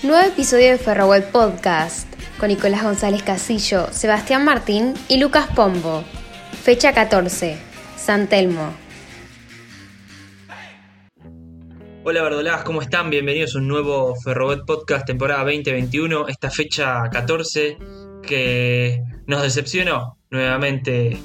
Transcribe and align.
Nuevo 0.00 0.28
episodio 0.28 0.70
de 0.70 0.78
Ferroweb 0.78 1.32
Podcast 1.32 2.06
con 2.38 2.50
Nicolás 2.50 2.84
González 2.84 3.24
Casillo, 3.24 3.92
Sebastián 3.92 4.44
Martín 4.44 4.94
y 5.08 5.18
Lucas 5.18 5.48
Pombo. 5.56 6.04
Fecha 6.62 6.92
14, 6.92 7.58
San 7.96 8.28
Telmo. 8.28 8.72
Hola 12.04 12.22
verdolagas, 12.22 12.62
¿cómo 12.62 12.80
están? 12.80 13.10
Bienvenidos 13.10 13.56
a 13.56 13.58
un 13.58 13.66
nuevo 13.66 14.14
Ferrobet 14.22 14.60
Podcast 14.64 15.04
temporada 15.04 15.42
2021, 15.42 16.28
esta 16.28 16.48
fecha 16.48 17.02
14 17.10 17.76
que 18.22 19.02
nos 19.26 19.42
decepcionó 19.42 20.16
nuevamente 20.30 21.18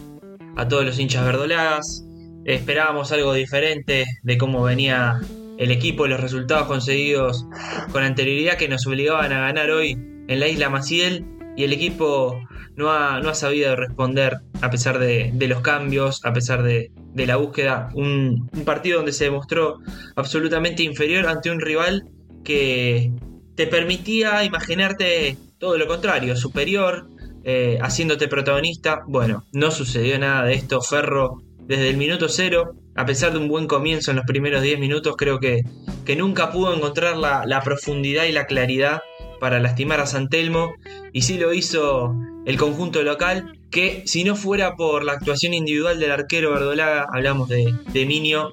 a 0.58 0.68
todos 0.68 0.84
los 0.84 0.98
hinchas 0.98 1.24
verdolagas. 1.24 2.04
Esperábamos 2.44 3.12
algo 3.12 3.36
diferente 3.36 4.06
de 4.24 4.38
cómo 4.40 4.64
venía 4.64 5.22
el 5.58 5.72
equipo, 5.72 6.08
los 6.08 6.20
resultados 6.20 6.68
conseguidos 6.68 7.46
con 7.92 8.04
anterioridad 8.04 8.58
que 8.58 8.68
nos 8.68 8.86
obligaban 8.88 9.32
a 9.32 9.42
ganar 9.42 9.70
hoy 9.72 9.92
en 10.28 10.40
la 10.40 10.48
isla 10.48 10.70
Maciel 10.70 11.26
y 11.56 11.64
el 11.64 11.74
equipo 11.74 12.40
no 12.76 12.92
ha, 12.92 13.20
no 13.20 13.30
ha 13.30 13.36
sabido 13.36 13.76
responder 13.76 14.40
a 14.62 14.70
pesar 14.70 14.98
de, 14.98 15.34
los 15.48 15.62
cambios, 15.62 16.24
a 16.26 16.34
pesar 16.34 16.64
de, 16.64 16.92
la 17.16 17.36
búsqueda. 17.36 17.90
Un, 17.94 18.50
partido 18.66 18.98
donde 18.98 19.12
se 19.12 19.26
demostró 19.26 19.80
absolutamente 20.16 20.84
inferior 20.84 21.28
ante 21.28 21.52
un 21.52 21.60
rival 21.60 22.08
que 22.44 23.12
te 23.56 23.68
permitía 23.68 24.44
imaginarte 24.44 25.38
todo 25.60 25.78
lo 25.78 25.88
contrario, 25.88 26.36
superior, 26.36 27.08
eh, 27.44 27.78
haciéndote 27.82 28.28
protagonista. 28.28 29.02
Bueno, 29.08 29.46
no 29.52 29.70
sucedió 29.70 30.18
nada 30.18 30.46
de 30.46 30.54
esto. 30.54 30.82
Ferro 30.82 31.44
desde 31.60 31.90
el 31.90 31.98
minuto 31.98 32.28
cero, 32.30 32.76
a 32.96 33.06
pesar 33.06 33.34
de 33.34 33.40
un 33.40 33.48
buen 33.48 33.68
comienzo 33.68 34.12
en 34.12 34.18
los 34.18 34.26
primeros 34.26 34.62
10 34.62 34.80
minutos, 34.80 35.16
creo 35.18 35.40
que, 35.40 35.64
que 36.06 36.16
nunca 36.16 36.52
pudo 36.52 36.76
encontrar 36.76 37.18
la, 37.18 37.62
profundidad 37.64 38.26
y 38.26 38.32
la 38.32 38.46
claridad 38.46 39.02
para 39.40 39.60
lastimar 39.60 40.00
a 40.00 40.06
San 40.06 40.30
Telmo, 40.30 40.74
y 41.12 41.24
sí 41.24 41.38
lo 41.38 41.54
hizo 41.54 42.16
el 42.46 42.58
conjunto 42.58 43.04
local, 43.04 43.60
que 43.72 44.04
si 44.06 44.24
no 44.24 44.36
fuera 44.36 44.76
por 44.76 45.04
la 45.04 45.14
actuación 45.14 45.54
individual 45.54 46.00
del 46.00 46.12
arquero 46.12 46.52
Verdolaga, 46.52 47.08
hablamos 47.12 47.50
de, 47.50 47.74
de 47.92 48.06
Minio, 48.06 48.52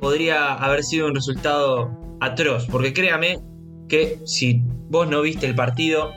podría 0.00 0.54
haber 0.54 0.84
sido 0.84 1.08
un 1.08 1.14
resultado 1.14 1.90
atroz, 2.20 2.66
porque 2.70 2.92
créame 2.92 3.40
que 3.88 4.18
si 4.24 4.62
vos 4.88 5.08
no 5.08 5.20
viste 5.20 5.46
el 5.46 5.54
partido, 5.54 6.12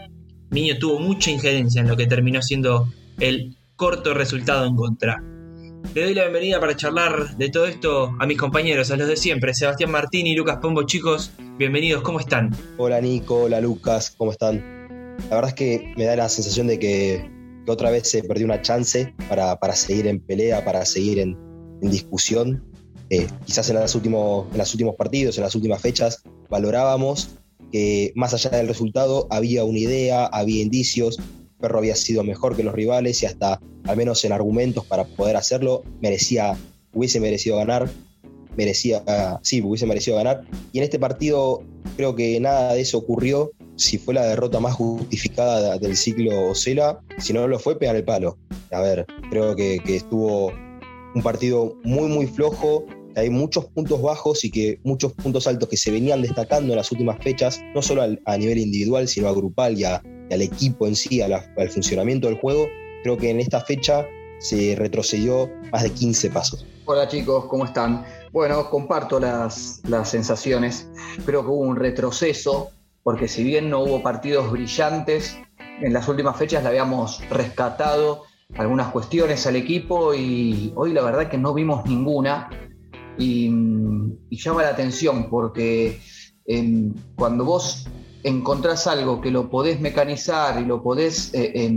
Minio 0.51 0.77
tuvo 0.77 0.99
mucha 0.99 1.31
injerencia 1.31 1.81
en 1.81 1.87
lo 1.87 1.97
que 1.97 2.07
terminó 2.07 2.41
siendo 2.41 2.87
el 3.19 3.57
corto 3.75 4.13
resultado 4.13 4.65
en 4.65 4.75
contra. 4.75 5.23
Le 5.93 6.03
doy 6.03 6.13
la 6.13 6.23
bienvenida 6.23 6.59
para 6.59 6.75
charlar 6.75 7.37
de 7.37 7.49
todo 7.49 7.65
esto 7.65 8.15
a 8.19 8.27
mis 8.27 8.37
compañeros, 8.37 8.91
a 8.91 8.97
los 8.97 9.07
de 9.07 9.17
siempre, 9.17 9.53
Sebastián 9.53 9.89
Martín 9.89 10.27
y 10.27 10.35
Lucas 10.35 10.57
Pombo. 10.61 10.83
Chicos, 10.83 11.31
bienvenidos, 11.57 12.03
¿cómo 12.03 12.19
están? 12.19 12.55
Hola 12.77 13.01
Nico, 13.01 13.43
hola 13.43 13.59
Lucas, 13.61 14.13
¿cómo 14.17 14.31
están? 14.31 14.57
La 15.29 15.35
verdad 15.35 15.49
es 15.49 15.53
que 15.55 15.93
me 15.97 16.05
da 16.05 16.15
la 16.15 16.29
sensación 16.29 16.67
de 16.67 16.77
que, 16.77 17.31
otra 17.67 17.89
vez 17.89 18.09
se 18.09 18.23
perdió 18.23 18.45
una 18.45 18.61
chance 18.61 19.13
para, 19.27 19.57
seguir 19.75 20.07
en 20.07 20.19
pelea, 20.19 20.63
para 20.63 20.85
seguir 20.85 21.19
en, 21.19 21.37
discusión. 21.81 22.63
Eh, 23.09 23.27
quizás 23.45 23.69
en, 23.69 23.79
los 23.79 23.95
últimos, 23.95 24.47
en 24.51 24.57
los 24.57 24.73
últimos 24.73 24.95
partidos, 24.95 25.37
en 25.37 25.43
las 25.43 25.55
últimas 25.55 25.81
fechas, 25.81 26.23
valorábamos 26.49 27.37
que 27.71 28.13
más 28.15 28.33
allá 28.33 28.49
del 28.51 28.67
resultado 28.67 29.27
había 29.29 29.63
una 29.63 29.79
idea, 29.79 30.25
había 30.25 30.61
indicios, 30.61 31.19
Perro 31.59 31.79
había 31.79 31.95
sido 31.95 32.23
mejor 32.23 32.55
que 32.55 32.63
los 32.63 32.73
rivales 32.73 33.21
y 33.23 33.25
hasta, 33.25 33.59
al 33.85 33.97
menos 33.97 34.23
en 34.25 34.31
argumentos 34.31 34.85
para 34.85 35.05
poder 35.05 35.35
hacerlo, 35.35 35.83
merecía, 36.01 36.57
hubiese 36.93 37.19
merecido 37.19 37.57
ganar, 37.57 37.89
merecía, 38.57 39.03
sí, 39.43 39.61
hubiese 39.61 39.85
merecido 39.85 40.17
ganar. 40.17 40.43
Y 40.73 40.79
en 40.79 40.83
este 40.83 40.99
partido 40.99 41.63
creo 41.95 42.15
que 42.15 42.39
nada 42.39 42.73
de 42.73 42.81
eso 42.81 42.97
ocurrió. 42.97 43.51
Si 43.75 43.99
fue 43.99 44.15
la 44.15 44.25
derrota 44.25 44.59
más 44.59 44.73
justificada 44.73 45.77
del 45.77 45.95
ciclo 45.95 46.49
Ocela, 46.49 46.99
si 47.19 47.31
no 47.31 47.47
lo 47.47 47.59
fue, 47.59 47.77
pegar 47.77 47.95
el 47.95 48.03
palo. 48.03 48.37
A 48.71 48.81
ver, 48.81 49.05
creo 49.29 49.55
que, 49.55 49.79
estuvo 49.87 50.51
un 51.13 51.21
partido 51.23 51.75
muy, 51.83 52.07
muy 52.07 52.25
flojo, 52.25 52.85
hay 53.17 53.31
muchos 53.31 53.65
puntos 53.65 53.99
bajos 54.01 54.45
y 54.45 54.51
que 54.51 54.79
muchos 54.83 55.11
puntos 55.13 55.47
altos 55.47 55.67
que 55.67 55.77
se 55.77 55.91
venían 55.91 56.21
destacando 56.21 56.73
en 56.73 56.77
las 56.77 56.91
últimas 56.91 57.17
fechas, 57.23 57.59
no 57.73 57.81
solo 57.81 58.03
a 58.03 58.37
nivel 58.37 58.59
individual, 58.59 59.07
sino 59.07 59.27
a 59.27 59.33
grupal 59.33 59.77
y 59.77 59.85
al 59.85 60.01
equipo 60.29 60.85
en 60.85 60.95
sí, 60.95 61.21
al 61.21 61.69
funcionamiento 61.69 62.27
del 62.27 62.37
juego, 62.39 62.67
creo 63.01 63.17
que 63.17 63.31
en 63.31 63.39
esta 63.39 63.61
fecha 63.61 64.05
se 64.39 64.75
retrocedió 64.75 65.49
más 65.71 65.81
de 65.81 65.89
15 65.89 66.29
pasos. 66.29 66.65
Hola 66.85 67.07
chicos, 67.07 67.45
¿cómo 67.45 67.65
están? 67.65 68.05
Bueno, 68.31 68.69
comparto 68.69 69.19
las, 69.19 69.81
las 69.87 70.09
sensaciones. 70.09 70.87
Creo 71.25 71.41
que 71.41 71.47
hubo 71.47 71.61
un 71.61 71.75
retroceso, 71.75 72.69
porque 73.01 73.27
si 73.27 73.43
bien 73.43 73.71
no 73.71 73.79
hubo 73.83 74.03
partidos 74.03 74.51
brillantes, 74.51 75.37
en 75.81 75.91
las 75.91 76.07
últimas 76.07 76.37
fechas 76.37 76.61
le 76.61 76.69
habíamos 76.69 77.27
rescatado 77.29 78.25
algunas 78.55 78.91
cuestiones 78.91 79.45
al 79.47 79.55
equipo 79.55 80.13
y 80.13 80.71
hoy 80.75 80.93
la 80.93 81.01
verdad 81.01 81.29
que 81.29 81.37
no 81.37 81.53
vimos 81.55 81.83
ninguna. 81.85 82.49
Y, 83.17 83.49
llama 84.29 84.63
la 84.63 84.69
atención 84.69 85.29
porque 85.29 85.99
cuando 87.15 87.43
vos 87.43 87.87
encontrás 88.23 88.87
algo 88.87 89.19
que 89.19 89.31
lo 89.31 89.49
podés 89.49 89.79
mecanizar 89.79 90.61
y 90.61 90.65
lo 90.65 90.81
podés 90.81 91.31
eh, 91.33 91.71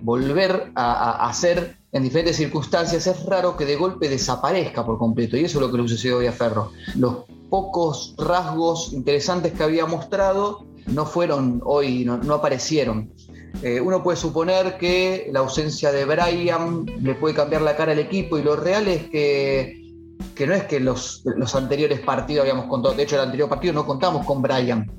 volver 0.00 0.70
a, 0.74 1.28
hacer 1.28 1.78
en 1.92 2.02
diferentes 2.02 2.36
circunstancias, 2.36 3.06
es 3.06 3.24
raro 3.24 3.56
que 3.56 3.64
de 3.64 3.76
golpe 3.76 4.08
desaparezca 4.08 4.84
por 4.84 4.98
completo. 4.98 5.36
Y 5.36 5.44
eso 5.44 5.58
es 5.58 5.66
lo 5.66 5.72
que 5.72 5.78
le 5.78 5.88
sucedió 5.88 6.18
hoy 6.18 6.26
a 6.26 6.32
Ferro. 6.32 6.72
Los 6.96 7.24
pocos 7.48 8.14
rasgos 8.18 8.92
interesantes 8.92 9.52
que 9.52 9.62
había 9.62 9.86
mostrado 9.86 10.66
no 10.86 11.06
fueron 11.06 11.62
hoy, 11.64 12.04
no, 12.04 12.34
aparecieron. 12.34 13.12
Eh, 13.62 13.80
uno 13.80 14.02
puede 14.02 14.18
suponer 14.18 14.76
que 14.76 15.30
la 15.32 15.40
ausencia 15.40 15.90
de 15.90 16.04
Brian 16.04 16.84
le 17.02 17.14
puede 17.14 17.34
cambiar 17.34 17.62
la 17.62 17.74
cara 17.74 17.92
al 17.92 17.98
equipo 17.98 18.38
y 18.38 18.42
lo 18.42 18.56
real 18.56 18.86
es 18.86 19.08
que, 19.08 19.85
que 20.34 20.46
no 20.46 20.54
es 20.54 20.64
que 20.64 20.80
los, 20.80 21.22
los 21.24 21.54
anteriores 21.54 22.00
partidos 22.00 22.42
habíamos 22.42 22.66
contado, 22.66 22.94
de 22.94 23.02
hecho 23.02 23.16
el 23.16 23.22
anterior 23.22 23.48
partido 23.48 23.72
no 23.72 23.86
contamos 23.86 24.24
con 24.26 24.42
Brian 24.42 24.90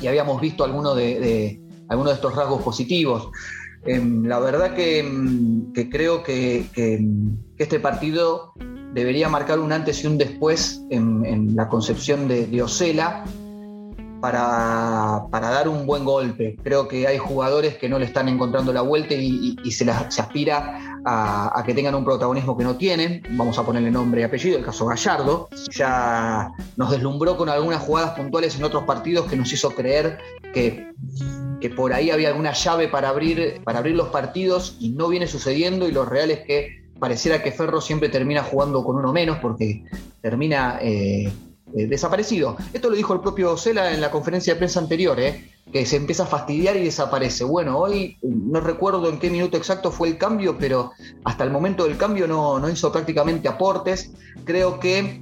y 0.00 0.06
habíamos 0.06 0.40
visto 0.40 0.64
algunos 0.64 0.96
de, 0.96 1.20
de, 1.20 1.60
de 1.88 2.12
estos 2.12 2.34
rasgos 2.34 2.62
positivos. 2.62 3.28
Em, 3.86 4.24
la 4.24 4.38
verdad 4.38 4.74
que, 4.74 5.00
em, 5.00 5.72
creo 5.72 6.22
que, 6.22 6.66
este 7.58 7.80
partido 7.80 8.52
debería 8.92 9.28
marcar 9.28 9.58
un 9.58 9.72
antes 9.72 10.02
y 10.04 10.06
un 10.06 10.18
después 10.18 10.82
en, 10.90 11.54
la 11.54 11.68
concepción 11.68 12.26
de, 12.28 12.46
de 12.46 12.62
Osela 12.62 13.24
para, 14.20 15.50
dar 15.50 15.68
un 15.68 15.86
buen 15.86 16.04
golpe. 16.04 16.56
Creo 16.62 16.88
que 16.88 17.06
hay 17.06 17.18
jugadores 17.18 17.76
que 17.76 17.88
no 17.88 17.98
le 17.98 18.06
están 18.06 18.28
encontrando 18.28 18.72
la 18.72 18.80
vuelta 18.80 19.14
y, 19.14 19.56
se, 19.70 19.84
se, 19.84 20.20
aspira 20.20 20.93
a, 21.04 21.62
que 21.64 21.74
tengan 21.74 21.94
un 21.94 22.04
protagonismo 22.04 22.56
que 22.56 22.64
no 22.64 22.76
tienen. 22.76 23.22
Vamos 23.30 23.58
a 23.58 23.64
ponerle 23.64 23.90
nombre 23.90 24.20
y 24.20 24.24
apellido, 24.24 24.58
el 24.58 24.64
caso 24.64 24.86
Gallardo. 24.86 25.48
Ya 25.70 26.52
nos 26.76 26.90
deslumbró 26.90 27.36
con 27.36 27.48
algunas 27.48 27.82
jugadas 27.82 28.16
puntuales 28.16 28.56
en 28.56 28.64
otros 28.64 28.84
partidos 28.84 29.26
que 29.26 29.36
nos 29.36 29.52
hizo 29.52 29.70
creer 29.70 30.18
que, 30.52 30.92
que 31.60 31.70
por 31.70 31.92
ahí 31.92 32.10
había 32.10 32.28
alguna 32.28 32.52
llave 32.52 32.88
para 32.88 33.08
abrir, 33.08 33.60
para 33.64 33.78
abrir 33.78 33.96
los 33.96 34.08
partidos 34.08 34.76
y 34.80 34.90
no 34.90 35.08
viene 35.08 35.26
sucediendo 35.26 35.88
y 35.88 35.92
lo 35.92 36.04
real 36.04 36.30
es 36.30 36.40
que 36.40 36.84
pareciera 36.98 37.42
que 37.42 37.52
Ferro 37.52 37.80
siempre 37.80 38.08
termina 38.08 38.42
jugando 38.42 38.84
con 38.84 38.96
uno 38.96 39.12
menos 39.12 39.38
porque 39.38 39.84
termina... 40.20 40.78
Eh, 40.80 41.32
eh, 41.76 41.88
desaparecido. 41.88 42.56
Esto 42.72 42.88
lo 42.88 42.94
dijo 42.94 43.14
el 43.14 43.20
propio 43.20 43.56
Cela 43.56 43.92
en 43.92 44.00
la 44.00 44.12
conferencia 44.12 44.54
de 44.54 44.58
prensa 44.58 44.78
anterior, 44.78 45.18
eh, 45.18 45.50
que 45.74 45.84
se 45.86 45.96
empieza 45.96 46.22
a 46.22 46.26
fastidiar 46.26 46.76
y 46.76 46.84
desaparece. 46.84 47.42
Bueno, 47.42 47.76
hoy 47.80 48.16
no 48.22 48.60
recuerdo 48.60 49.08
en 49.08 49.18
qué 49.18 49.28
minuto 49.28 49.56
exacto 49.56 49.90
fue 49.90 50.06
el 50.06 50.18
cambio, 50.18 50.56
pero 50.56 50.92
hasta 51.24 51.42
el 51.42 51.50
momento 51.50 51.82
del 51.82 51.96
cambio 51.96 52.28
no, 52.28 52.60
no 52.60 52.70
hizo 52.70 52.92
prácticamente 52.92 53.48
aportes. 53.48 54.12
Creo 54.44 54.78
que, 54.78 55.20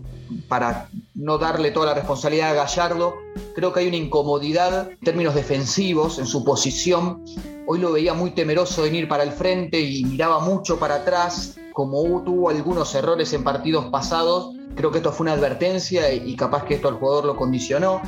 para 0.49 0.91
no 1.15 1.39
darle 1.39 1.71
toda 1.71 1.87
la 1.87 1.95
responsabilidad 1.95 2.51
a 2.51 2.53
Gallardo, 2.53 3.15
creo 3.55 3.73
que 3.73 3.81
hay 3.81 3.89
una 3.89 3.97
incomodidad 3.97 4.91
en 4.91 4.99
términos 4.99 5.35
defensivos 5.35 6.19
en 6.19 6.27
su 6.27 6.45
posición. 6.45 7.25
Hoy 7.67 7.79
lo 7.79 7.91
veía 7.91 8.13
muy 8.13 8.33
temeroso 8.33 8.83
de 8.83 8.95
ir 8.95 9.09
para 9.09 9.23
el 9.23 9.33
frente 9.33 9.81
y 9.81 10.05
miraba 10.05 10.41
mucho 10.41 10.79
para 10.79 10.97
atrás, 10.97 11.57
como 11.73 12.03
tuvo 12.25 12.51
algunos 12.51 12.95
errores 12.95 13.33
en 13.33 13.43
partidos 13.43 13.87
pasados 13.87 14.55
Creo 14.75 14.91
que 14.91 14.99
esto 14.99 15.13
fue 15.13 15.25
una 15.25 15.35
advertencia 15.35 16.13
y, 16.13 16.35
capaz 16.35 16.65
que 16.65 16.75
esto 16.75 16.89
al 16.89 16.95
jugador 16.95 17.27
lo 17.27 17.37
condicionó. 17.37 18.01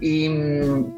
Y, 0.00 0.28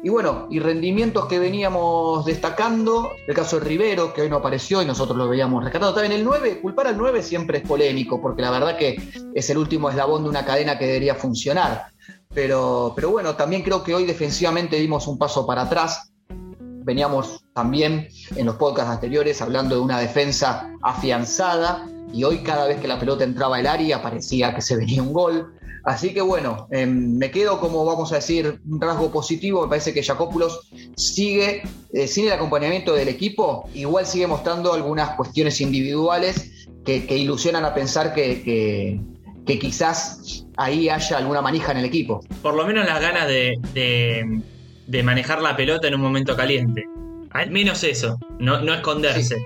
bueno, 0.09 0.47
y 0.49 0.59
rendimientos 0.59 1.25
que 1.27 1.39
veníamos 1.39 2.25
destacando, 2.25 3.11
el 3.27 3.33
caso 3.33 3.59
de 3.59 3.65
Rivero, 3.65 4.13
que 4.13 4.21
hoy 4.21 4.29
no 4.29 4.37
apareció 4.37 4.81
y 4.81 4.85
nosotros 4.85 5.17
lo 5.17 5.29
veíamos 5.29 5.63
rescatando. 5.63 5.93
También 5.93 6.19
el 6.19 6.25
9, 6.25 6.59
culpar 6.61 6.87
al 6.87 6.97
9 6.97 7.23
siempre 7.23 7.59
es 7.59 7.67
polémico, 7.67 8.21
porque 8.21 8.41
la 8.41 8.51
verdad 8.51 8.77
que 8.77 8.97
es 9.33 9.49
el 9.49 9.57
último 9.57 9.89
eslabón 9.89 10.23
de 10.23 10.29
una 10.29 10.45
cadena 10.45 10.77
que 10.77 10.87
debería 10.87 11.15
funcionar. 11.15 11.87
Pero, 12.33 12.93
pero 12.95 13.09
bueno, 13.11 13.35
también 13.35 13.63
creo 13.63 13.83
que 13.83 13.95
hoy 13.95 14.05
defensivamente 14.05 14.75
dimos 14.75 15.07
un 15.07 15.17
paso 15.17 15.47
para 15.47 15.63
atrás. 15.63 16.11
Veníamos 16.29 17.45
también 17.53 18.07
en 18.35 18.45
los 18.45 18.55
podcasts 18.55 18.91
anteriores 18.91 19.41
hablando 19.41 19.75
de 19.75 19.81
una 19.81 19.99
defensa 19.99 20.71
afianzada 20.81 21.87
y 22.13 22.23
hoy 22.23 22.39
cada 22.39 22.67
vez 22.67 22.79
que 22.79 22.87
la 22.87 22.99
pelota 22.99 23.23
entraba 23.23 23.57
al 23.57 23.67
área 23.67 24.01
parecía 24.01 24.53
que 24.53 24.61
se 24.61 24.75
venía 24.75 25.01
un 25.01 25.13
gol. 25.13 25.53
Así 25.83 26.13
que 26.13 26.21
bueno, 26.21 26.67
em, 26.71 27.17
me 27.17 27.31
quedo 27.31 27.59
como 27.59 27.85
vamos 27.85 28.11
a 28.11 28.15
decir 28.15 28.59
un 28.67 28.81
rasgo 28.81 29.11
positivo, 29.11 29.63
me 29.63 29.69
parece 29.69 29.93
que 29.93 30.03
Jacopoulos 30.03 30.69
sigue, 30.95 31.63
eh, 31.93 32.07
sin 32.07 32.27
el 32.27 32.33
acompañamiento 32.33 32.93
del 32.93 33.07
equipo, 33.07 33.69
igual 33.73 34.05
sigue 34.05 34.27
mostrando 34.27 34.73
algunas 34.73 35.15
cuestiones 35.15 35.61
individuales 35.61 36.67
que, 36.85 37.17
ilusionan 37.17 37.65
a 37.65 37.73
pensar 37.73 38.13
que, 38.13 38.99
quizás 39.45 40.45
ahí 40.57 40.89
haya 40.89 41.17
alguna 41.17 41.41
manija 41.41 41.71
en 41.71 41.79
el 41.79 41.85
equipo. 41.85 42.21
Por 42.41 42.55
lo 42.55 42.65
menos 42.65 42.85
las 42.85 43.01
ganas 43.01 43.27
de, 43.27 43.57
de, 43.73 45.03
manejar 45.03 45.41
la 45.41 45.55
pelota 45.55 45.87
en 45.87 45.95
un 45.95 46.01
momento 46.01 46.35
caliente. 46.35 46.83
Al 47.31 47.51
menos 47.51 47.83
eso, 47.83 48.17
no, 48.39 48.61
no 48.61 48.73
esconderse. 48.73 49.37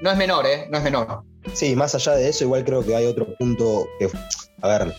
No 0.00 0.10
es 0.10 0.16
menor, 0.16 0.46
¿eh? 0.46 0.66
No 0.70 0.78
es 0.78 0.84
menor. 0.84 1.22
Sí, 1.52 1.76
más 1.76 1.94
allá 1.94 2.12
de 2.12 2.28
eso, 2.28 2.44
igual 2.44 2.64
creo 2.64 2.84
que 2.84 2.94
hay 2.94 3.06
otro 3.06 3.26
punto 3.36 3.86
que, 3.98 4.08
a 4.60 4.68
ver, 4.68 4.94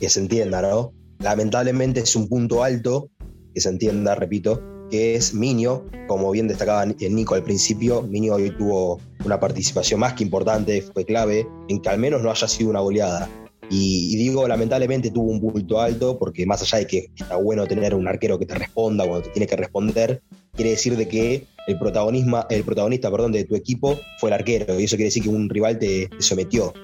que 0.00 0.08
se 0.08 0.20
entienda, 0.20 0.62
¿no? 0.62 0.92
Lamentablemente 1.20 2.00
es 2.00 2.16
un 2.16 2.28
punto 2.28 2.62
alto, 2.64 3.10
que 3.54 3.60
se 3.60 3.68
entienda, 3.68 4.14
repito, 4.14 4.62
que 4.90 5.14
es 5.14 5.32
Minio, 5.32 5.86
como 6.06 6.30
bien 6.30 6.48
destacaba 6.48 6.84
Nico 6.84 7.34
al 7.34 7.42
principio, 7.42 8.02
Minio 8.02 8.34
hoy 8.34 8.50
tuvo 8.50 9.00
una 9.24 9.40
participación 9.40 10.00
más 10.00 10.12
que 10.12 10.24
importante, 10.24 10.82
fue 10.82 11.04
clave 11.04 11.46
en 11.68 11.80
que 11.80 11.88
al 11.88 11.98
menos 11.98 12.22
no 12.22 12.30
haya 12.30 12.46
sido 12.46 12.70
una 12.70 12.80
goleada. 12.80 13.28
Y, 13.70 14.16
digo, 14.16 14.46
lamentablemente 14.46 15.10
tuvo 15.10 15.30
un 15.30 15.40
punto 15.40 15.80
alto, 15.80 16.18
porque 16.18 16.44
más 16.44 16.60
allá 16.60 16.78
de 16.78 16.86
que 16.86 17.06
está 17.16 17.36
bueno 17.36 17.66
tener 17.66 17.94
un 17.94 18.06
arquero 18.06 18.38
que 18.38 18.44
te 18.44 18.54
responda 18.54 19.06
cuando 19.06 19.22
te 19.22 19.30
tiene 19.30 19.46
que 19.46 19.56
responder, 19.56 20.22
quiere 20.54 20.72
decir 20.72 20.94
de 20.94 21.08
que 21.08 21.46
el, 21.66 21.78
protagonismo, 21.78 22.44
el 22.50 22.64
protagonista 22.64 23.10
perdón, 23.10 23.32
de 23.32 23.44
tu 23.44 23.56
equipo 23.56 23.98
fue 24.18 24.28
el 24.28 24.34
arquero, 24.34 24.78
y 24.78 24.84
eso 24.84 24.96
quiere 24.96 25.08
decir 25.08 25.22
que 25.22 25.30
un 25.30 25.48
rival 25.48 25.78
te 25.78 26.10
sometió. 26.18 26.74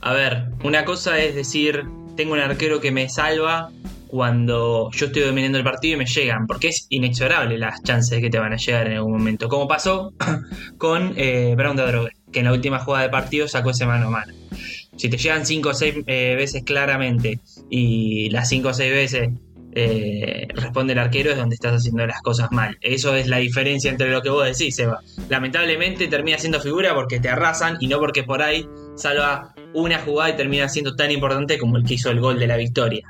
A 0.00 0.12
ver, 0.12 0.46
una 0.64 0.84
cosa 0.84 1.18
es 1.18 1.34
decir, 1.34 1.84
tengo 2.16 2.32
un 2.32 2.40
arquero 2.40 2.80
que 2.80 2.90
me 2.90 3.08
salva 3.08 3.70
cuando 4.10 4.90
yo 4.92 5.06
estoy 5.06 5.22
dominando 5.22 5.56
el 5.56 5.64
partido 5.64 5.94
y 5.94 5.98
me 5.98 6.06
llegan, 6.06 6.46
porque 6.46 6.68
es 6.68 6.86
inexorable 6.90 7.56
las 7.58 7.82
chances 7.82 8.20
que 8.20 8.28
te 8.28 8.38
van 8.38 8.52
a 8.52 8.56
llegar 8.56 8.88
en 8.88 8.94
algún 8.94 9.12
momento, 9.12 9.48
como 9.48 9.68
pasó 9.68 10.12
con 10.78 11.14
eh, 11.16 11.54
Brown 11.56 11.76
de 11.76 11.86
Drogue, 11.86 12.10
que 12.32 12.40
en 12.40 12.46
la 12.46 12.52
última 12.52 12.80
jugada 12.80 13.04
de 13.04 13.10
partido 13.10 13.46
sacó 13.46 13.70
ese 13.70 13.86
mano 13.86 14.08
a 14.08 14.10
mano. 14.10 14.34
Si 14.96 15.08
te 15.08 15.16
llegan 15.16 15.46
5 15.46 15.68
o 15.68 15.74
6 15.74 15.94
eh, 16.06 16.34
veces 16.36 16.64
claramente 16.64 17.40
y 17.70 18.28
las 18.30 18.48
5 18.48 18.68
o 18.68 18.74
6 18.74 18.92
veces 18.92 19.28
eh, 19.72 20.48
responde 20.54 20.92
el 20.92 20.98
arquero 20.98 21.30
es 21.30 21.36
donde 21.36 21.54
estás 21.54 21.74
haciendo 21.74 22.06
las 22.06 22.20
cosas 22.20 22.50
mal. 22.50 22.76
Eso 22.80 23.14
es 23.14 23.28
la 23.28 23.38
diferencia 23.38 23.90
entre 23.90 24.10
lo 24.10 24.22
que 24.22 24.30
vos 24.30 24.44
decís, 24.44 24.78
Eva. 24.78 25.00
Lamentablemente 25.28 26.08
termina 26.08 26.38
siendo 26.38 26.60
figura 26.60 26.94
porque 26.94 27.20
te 27.20 27.28
arrasan 27.28 27.76
y 27.80 27.86
no 27.86 27.98
porque 27.98 28.24
por 28.24 28.42
ahí 28.42 28.68
salva 28.96 29.54
una 29.74 29.98
jugada 30.00 30.30
y 30.30 30.36
termina 30.36 30.68
siendo 30.68 30.96
tan 30.96 31.10
importante 31.10 31.58
como 31.58 31.76
el 31.76 31.84
que 31.84 31.94
hizo 31.94 32.10
el 32.10 32.20
gol 32.20 32.38
de 32.38 32.46
la 32.46 32.56
victoria. 32.56 33.04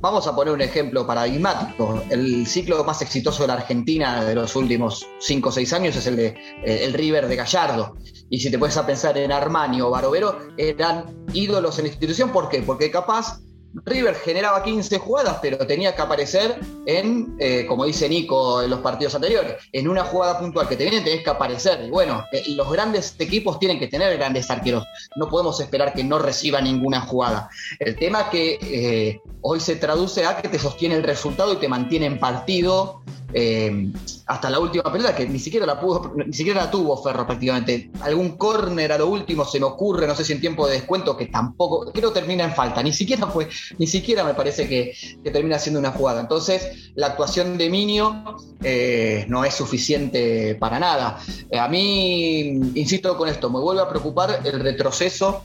Vamos 0.00 0.26
a 0.26 0.34
poner 0.34 0.54
un 0.54 0.62
ejemplo 0.62 1.06
paradigmático. 1.06 2.02
El 2.08 2.46
ciclo 2.46 2.82
más 2.84 3.02
exitoso 3.02 3.42
de 3.42 3.48
la 3.48 3.54
Argentina 3.54 4.24
de 4.24 4.34
los 4.34 4.56
últimos 4.56 5.06
5 5.18 5.48
o 5.50 5.52
6 5.52 5.72
años 5.74 5.96
es 5.96 6.06
el 6.06 6.16
de 6.16 6.26
eh, 6.64 6.84
el 6.84 6.94
River 6.94 7.28
de 7.28 7.36
Gallardo. 7.36 7.96
Y 8.30 8.40
si 8.40 8.50
te 8.50 8.58
puedes 8.58 8.78
a 8.78 8.86
pensar 8.86 9.18
en 9.18 9.30
Armani 9.30 9.82
o 9.82 9.90
Barovero, 9.90 10.38
eran 10.56 11.26
ídolos 11.34 11.78
en 11.78 11.84
la 11.84 11.90
institución. 11.90 12.32
¿Por 12.32 12.48
qué? 12.48 12.62
Porque 12.62 12.90
capaz 12.90 13.40
River 13.84 14.14
generaba 14.16 14.62
15 14.62 14.98
jugadas, 14.98 15.38
pero 15.40 15.58
tenía 15.66 15.94
que 15.94 16.02
aparecer 16.02 16.58
en, 16.86 17.36
eh, 17.38 17.66
como 17.66 17.84
dice 17.84 18.08
Nico 18.08 18.62
en 18.62 18.70
los 18.70 18.80
partidos 18.80 19.14
anteriores, 19.14 19.56
en 19.72 19.88
una 19.88 20.04
jugada 20.04 20.38
puntual 20.38 20.68
que 20.68 20.76
te 20.76 20.84
viene 20.84 21.04
tenés 21.04 21.22
que 21.22 21.30
aparecer. 21.30 21.84
Y 21.84 21.90
bueno, 21.90 22.24
eh, 22.32 22.42
los 22.48 22.70
grandes 22.70 23.14
equipos 23.18 23.58
tienen 23.58 23.78
que 23.78 23.86
tener 23.86 24.16
grandes 24.16 24.50
arqueros. 24.50 24.84
No 25.16 25.28
podemos 25.28 25.60
esperar 25.60 25.92
que 25.92 26.04
no 26.04 26.18
reciba 26.18 26.60
ninguna 26.60 27.00
jugada. 27.02 27.48
El 27.78 27.96
tema 27.96 28.28
que 28.30 28.58
eh, 28.60 29.20
hoy 29.42 29.60
se 29.60 29.76
traduce 29.76 30.24
a 30.26 30.40
que 30.40 30.48
te 30.48 30.58
sostiene 30.58 30.96
el 30.96 31.02
resultado 31.02 31.52
y 31.52 31.56
te 31.56 31.68
mantiene 31.68 32.06
en 32.06 32.18
partido 32.18 33.02
eh, 33.32 33.92
hasta 34.26 34.50
la 34.50 34.58
última 34.58 34.90
pelota 34.92 35.14
que 35.14 35.28
ni 35.28 35.38
siquiera 35.38 35.66
la 35.66 35.80
pudo, 35.80 36.12
ni 36.14 36.32
siquiera 36.32 36.64
la 36.64 36.70
tuvo 36.70 36.96
Ferro 37.02 37.26
prácticamente. 37.26 37.90
Algún 38.02 38.36
córner 38.36 38.92
a 38.92 38.98
lo 38.98 39.08
último 39.08 39.44
se 39.44 39.60
me 39.60 39.66
ocurre, 39.66 40.06
no 40.06 40.14
sé 40.14 40.24
si 40.24 40.32
en 40.32 40.40
tiempo 40.40 40.66
de 40.66 40.74
descuento, 40.74 41.16
que 41.16 41.26
tampoco, 41.26 41.92
creo 41.92 42.12
termina 42.12 42.44
en 42.44 42.52
falta, 42.52 42.82
ni 42.82 42.92
siquiera 42.92 43.26
fue, 43.26 43.48
ni 43.78 43.86
siquiera 43.86 44.24
me 44.24 44.34
parece 44.34 44.68
que, 44.68 44.94
termina 45.30 45.58
siendo 45.58 45.80
una 45.80 45.92
jugada. 45.92 46.20
Entonces, 46.20 46.92
la 46.94 47.08
actuación 47.08 47.56
de 47.56 47.70
Minio 47.70 48.36
eh, 48.62 49.24
no 49.28 49.44
es 49.44 49.54
suficiente 49.54 50.54
para 50.56 50.78
nada. 50.78 51.20
Eh, 51.50 51.58
a 51.58 51.68
mí, 51.68 52.40
insisto 52.74 53.16
con 53.16 53.28
esto, 53.28 53.50
me 53.50 53.60
vuelve 53.60 53.82
a 53.82 53.88
preocupar 53.88 54.40
el 54.44 54.60
retroceso 54.60 55.44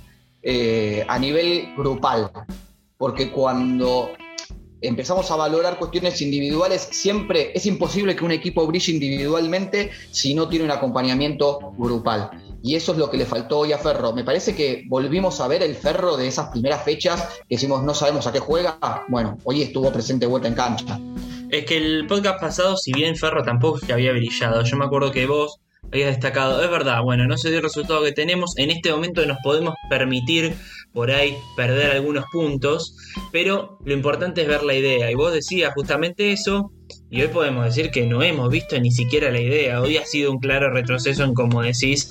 a 1.08 1.18
nivel 1.18 1.74
grupal. 1.76 2.32
Porque 2.98 3.32
cuando 3.32 4.12
empezamos 4.88 5.30
a 5.32 5.36
valorar 5.36 5.78
cuestiones 5.78 6.22
individuales, 6.22 6.88
siempre 6.92 7.52
es 7.54 7.66
imposible 7.66 8.16
que 8.16 8.26
un 8.26 8.32
equipo 8.32 8.66
brille 8.68 8.94
individualmente 8.94 9.92
si 10.12 10.34
no 10.34 10.48
tiene 10.48 10.66
un 10.66 10.72
acompañamiento 10.72 11.74
grupal. 11.78 12.30
Y 12.64 12.76
eso 12.76 12.94
es 12.94 12.98
lo 12.98 13.12
que 13.12 13.18
le 13.18 13.26
faltó 13.26 13.60
hoy 13.60 13.74
a 13.74 13.78
Ferro. 13.78 14.14
Me 14.14 14.24
parece 14.24 14.56
que 14.56 14.86
volvimos 14.88 15.40
a 15.40 15.48
ver 15.48 15.62
el 15.62 15.76
Ferro 15.76 16.18
de 16.18 16.28
esas 16.28 16.50
primeras 16.50 16.84
fechas 16.84 17.22
que 17.48 17.56
decimos 17.56 17.84
no 17.84 17.94
sabemos 17.94 18.26
a 18.26 18.34
qué 18.34 18.40
juega. 18.40 18.80
Bueno, 19.08 19.38
hoy 19.44 19.62
estuvo 19.62 19.92
presente 19.92 20.26
vuelta 20.26 20.48
en 20.48 20.56
cancha. 20.56 21.00
Es 21.50 21.66
que 21.66 21.78
el 21.78 22.08
podcast 22.08 22.40
pasado, 22.42 22.76
si 22.76 22.92
bien 22.92 23.16
Ferro 23.16 23.44
tampoco 23.44 23.78
es 23.78 23.84
que 23.84 23.94
había 23.94 24.12
brillado, 24.12 24.64
yo 24.64 24.78
me 24.78 24.86
acuerdo 24.86 25.12
que 25.12 25.28
vos 25.28 25.60
habías 25.92 26.10
destacado, 26.10 26.64
es 26.64 26.70
verdad, 26.70 27.02
bueno, 27.04 27.28
no 27.28 27.38
se 27.38 27.50
dio 27.50 27.58
el 27.58 27.64
resultado 27.64 28.04
que 28.04 28.12
tenemos, 28.12 28.58
en 28.58 28.72
este 28.72 28.92
momento 28.92 29.26
nos 29.26 29.38
podemos 29.44 29.76
permitir 29.90 30.56
por 30.94 31.12
ahí 31.12 31.38
perder 31.56 31.92
algunos 31.92 32.26
puntos, 32.32 32.96
pero 33.32 33.78
lo 33.84 33.94
importante 33.94 34.42
es 34.42 34.48
ver 34.48 34.64
la 34.64 34.74
idea. 34.74 35.12
Y 35.12 35.16
vos 35.16 35.34
decías 35.34 35.74
justamente 35.74 36.32
eso, 36.32 36.72
y 37.10 37.22
hoy 37.22 37.28
podemos 37.28 37.66
decir 37.66 37.92
que 37.92 38.06
no 38.06 38.24
hemos 38.24 38.50
visto 38.50 38.80
ni 38.80 38.92
siquiera 38.92 39.30
la 39.30 39.42
idea. 39.42 39.82
Hoy 39.82 39.98
ha 39.98 40.06
sido 40.06 40.32
un 40.32 40.40
claro 40.40 40.72
retroceso 40.72 41.24
en, 41.24 41.34
como 41.34 41.62
decís, 41.62 42.10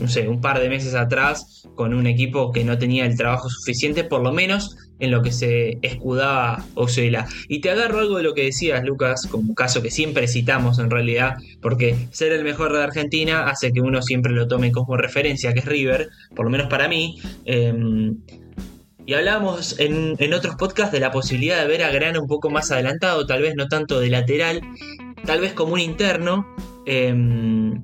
no 0.00 0.08
sé, 0.08 0.28
un 0.28 0.40
par 0.40 0.60
de 0.60 0.68
meses 0.68 0.94
atrás, 0.94 1.68
con 1.74 1.94
un 1.94 2.06
equipo 2.06 2.52
que 2.52 2.64
no 2.64 2.78
tenía 2.78 3.06
el 3.06 3.16
trabajo 3.16 3.48
suficiente, 3.48 4.04
por 4.04 4.22
lo 4.22 4.32
menos 4.32 4.76
en 4.98 5.10
lo 5.10 5.22
que 5.22 5.32
se 5.32 5.78
escudaba 5.82 6.64
Osela. 6.74 7.26
Y 7.48 7.60
te 7.60 7.70
agarro 7.70 8.00
algo 8.00 8.16
de 8.16 8.22
lo 8.22 8.34
que 8.34 8.44
decías, 8.44 8.84
Lucas, 8.84 9.26
como 9.30 9.54
caso 9.54 9.82
que 9.82 9.90
siempre 9.90 10.28
citamos 10.28 10.78
en 10.78 10.90
realidad, 10.90 11.36
porque 11.60 11.96
ser 12.12 12.32
el 12.32 12.44
mejor 12.44 12.72
de 12.72 12.82
Argentina 12.82 13.48
hace 13.48 13.72
que 13.72 13.80
uno 13.80 14.02
siempre 14.02 14.32
lo 14.32 14.48
tome 14.48 14.72
como 14.72 14.96
referencia, 14.96 15.52
que 15.52 15.60
es 15.60 15.66
River, 15.66 16.08
por 16.34 16.46
lo 16.46 16.50
menos 16.50 16.68
para 16.68 16.88
mí. 16.88 17.20
Em, 17.44 18.16
y 19.04 19.14
hablábamos 19.14 19.78
en, 19.78 20.16
otros 20.34 20.56
podcasts 20.56 20.92
de 20.92 21.00
la 21.00 21.12
posibilidad 21.12 21.60
de 21.60 21.68
ver 21.68 21.84
a 21.84 21.90
Grana 21.90 22.20
un 22.20 22.26
poco 22.26 22.50
más 22.50 22.72
adelantado, 22.72 23.26
tal 23.26 23.42
vez 23.42 23.54
no 23.54 23.68
tanto 23.68 24.00
de 24.00 24.10
lateral, 24.10 24.60
tal 25.24 25.40
vez 25.40 25.52
como 25.52 25.74
un 25.74 25.80
interno. 25.80 26.46
Em, 26.86 27.82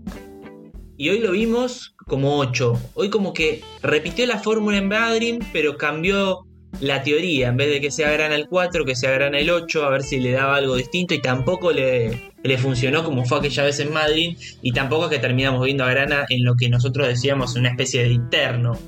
y 1.03 1.11
hoy 1.11 1.19
lo 1.19 1.33
vimos 1.33 1.97
como 2.07 2.39
8. 2.39 2.79
Hoy 2.95 3.11
como 3.11 3.33
que 3.33 3.61
repitió 3.83 4.25
la 4.25 4.39
fórmula 4.39 4.79
en 4.79 4.87
Madrid, 4.87 5.43
pero 5.53 5.77
cambió 5.77 6.47
la 6.79 7.03
teoría, 7.03 7.49
en 7.49 7.57
vez 7.57 7.71
de 7.71 7.81
que 7.81 7.91
sea 7.91 8.13
grana 8.13 8.37
el 8.37 8.47
4, 8.47 8.85
que 8.85 8.95
sea 8.95 9.11
grana 9.11 9.41
el 9.41 9.51
8, 9.51 9.85
a 9.85 9.91
ver 9.91 10.05
si 10.05 10.21
le 10.21 10.31
daba 10.31 10.55
algo 10.55 10.77
distinto 10.77 11.13
y 11.13 11.21
tampoco 11.21 11.73
le, 11.73 12.31
le 12.45 12.57
funcionó 12.57 13.03
como 13.03 13.25
fue 13.25 13.39
aquella 13.39 13.65
vez 13.65 13.81
en 13.81 13.93
Madrid 13.93 14.39
y 14.63 14.71
tampoco 14.71 15.07
es 15.07 15.11
que 15.11 15.19
terminamos 15.19 15.65
viendo 15.65 15.83
a 15.83 15.91
grana 15.91 16.25
en 16.29 16.45
lo 16.45 16.55
que 16.55 16.69
nosotros 16.69 17.09
decíamos 17.09 17.57
una 17.57 17.71
especie 17.71 18.05
de 18.05 18.13
interno. 18.13 18.79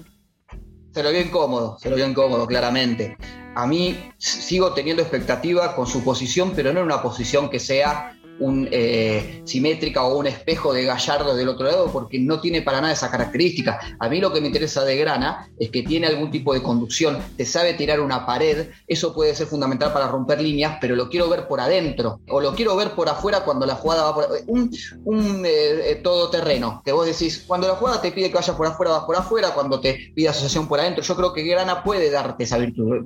Se 0.92 1.02
lo 1.02 1.10
vio 1.10 1.20
incómodo, 1.20 1.78
se 1.80 1.90
lo 1.90 1.96
vio 1.96 2.06
incómodo, 2.06 2.46
claramente. 2.46 3.16
A 3.56 3.66
mí 3.66 3.96
sigo 4.18 4.72
teniendo 4.72 5.02
expectativa 5.02 5.74
con 5.74 5.88
su 5.88 6.04
posición, 6.04 6.52
pero 6.54 6.72
no 6.72 6.78
en 6.78 6.86
una 6.86 7.02
posición 7.02 7.50
que 7.50 7.58
sea 7.58 8.16
un 8.38 8.68
eh, 8.70 9.42
simétrica 9.44 10.04
o 10.04 10.18
un 10.18 10.26
espejo 10.26 10.72
de 10.72 10.84
Gallardo 10.84 11.36
del 11.36 11.48
otro 11.48 11.66
lado, 11.66 11.90
porque 11.92 12.18
no 12.18 12.40
tiene 12.40 12.62
para 12.62 12.80
nada 12.80 12.92
esa 12.92 13.10
característica. 13.10 13.78
A 13.98 14.08
mí 14.08 14.20
lo 14.20 14.32
que 14.32 14.40
me 14.40 14.48
interesa 14.48 14.84
de 14.84 14.96
Grana 14.96 15.48
es 15.58 15.70
que 15.70 15.82
tiene 15.82 16.06
algún 16.06 16.30
tipo 16.30 16.52
de 16.52 16.62
conducción, 16.62 17.18
te 17.36 17.46
sabe 17.46 17.74
tirar 17.74 18.00
una 18.00 18.26
pared, 18.26 18.68
eso 18.86 19.14
puede 19.14 19.34
ser 19.34 19.46
fundamental 19.46 19.92
para 19.92 20.08
romper 20.08 20.40
líneas, 20.40 20.78
pero 20.80 20.96
lo 20.96 21.08
quiero 21.08 21.28
ver 21.28 21.46
por 21.46 21.60
adentro, 21.60 22.20
o 22.28 22.40
lo 22.40 22.54
quiero 22.54 22.76
ver 22.76 22.92
por 22.92 23.08
afuera 23.08 23.44
cuando 23.44 23.66
la 23.66 23.76
jugada 23.76 24.04
va 24.04 24.14
por 24.14 24.28
un, 24.46 24.70
un 25.04 25.46
eh, 25.46 25.90
eh, 25.90 26.00
todoterreno, 26.02 26.82
que 26.84 26.92
vos 26.92 27.06
decís, 27.06 27.44
cuando 27.46 27.68
la 27.68 27.74
jugada 27.74 28.00
te 28.02 28.10
pide 28.10 28.28
que 28.28 28.34
vayas 28.34 28.56
por 28.56 28.66
afuera, 28.66 28.92
vas 28.92 29.04
por 29.04 29.16
afuera, 29.16 29.50
cuando 29.54 29.80
te 29.80 30.12
pide 30.14 30.28
asociación 30.28 30.66
por 30.66 30.80
adentro, 30.80 31.04
yo 31.04 31.14
creo 31.14 31.32
que 31.32 31.44
Grana 31.44 31.84
puede 31.84 32.10
darte 32.10 32.44
esa 32.44 32.58
virtud. 32.58 33.04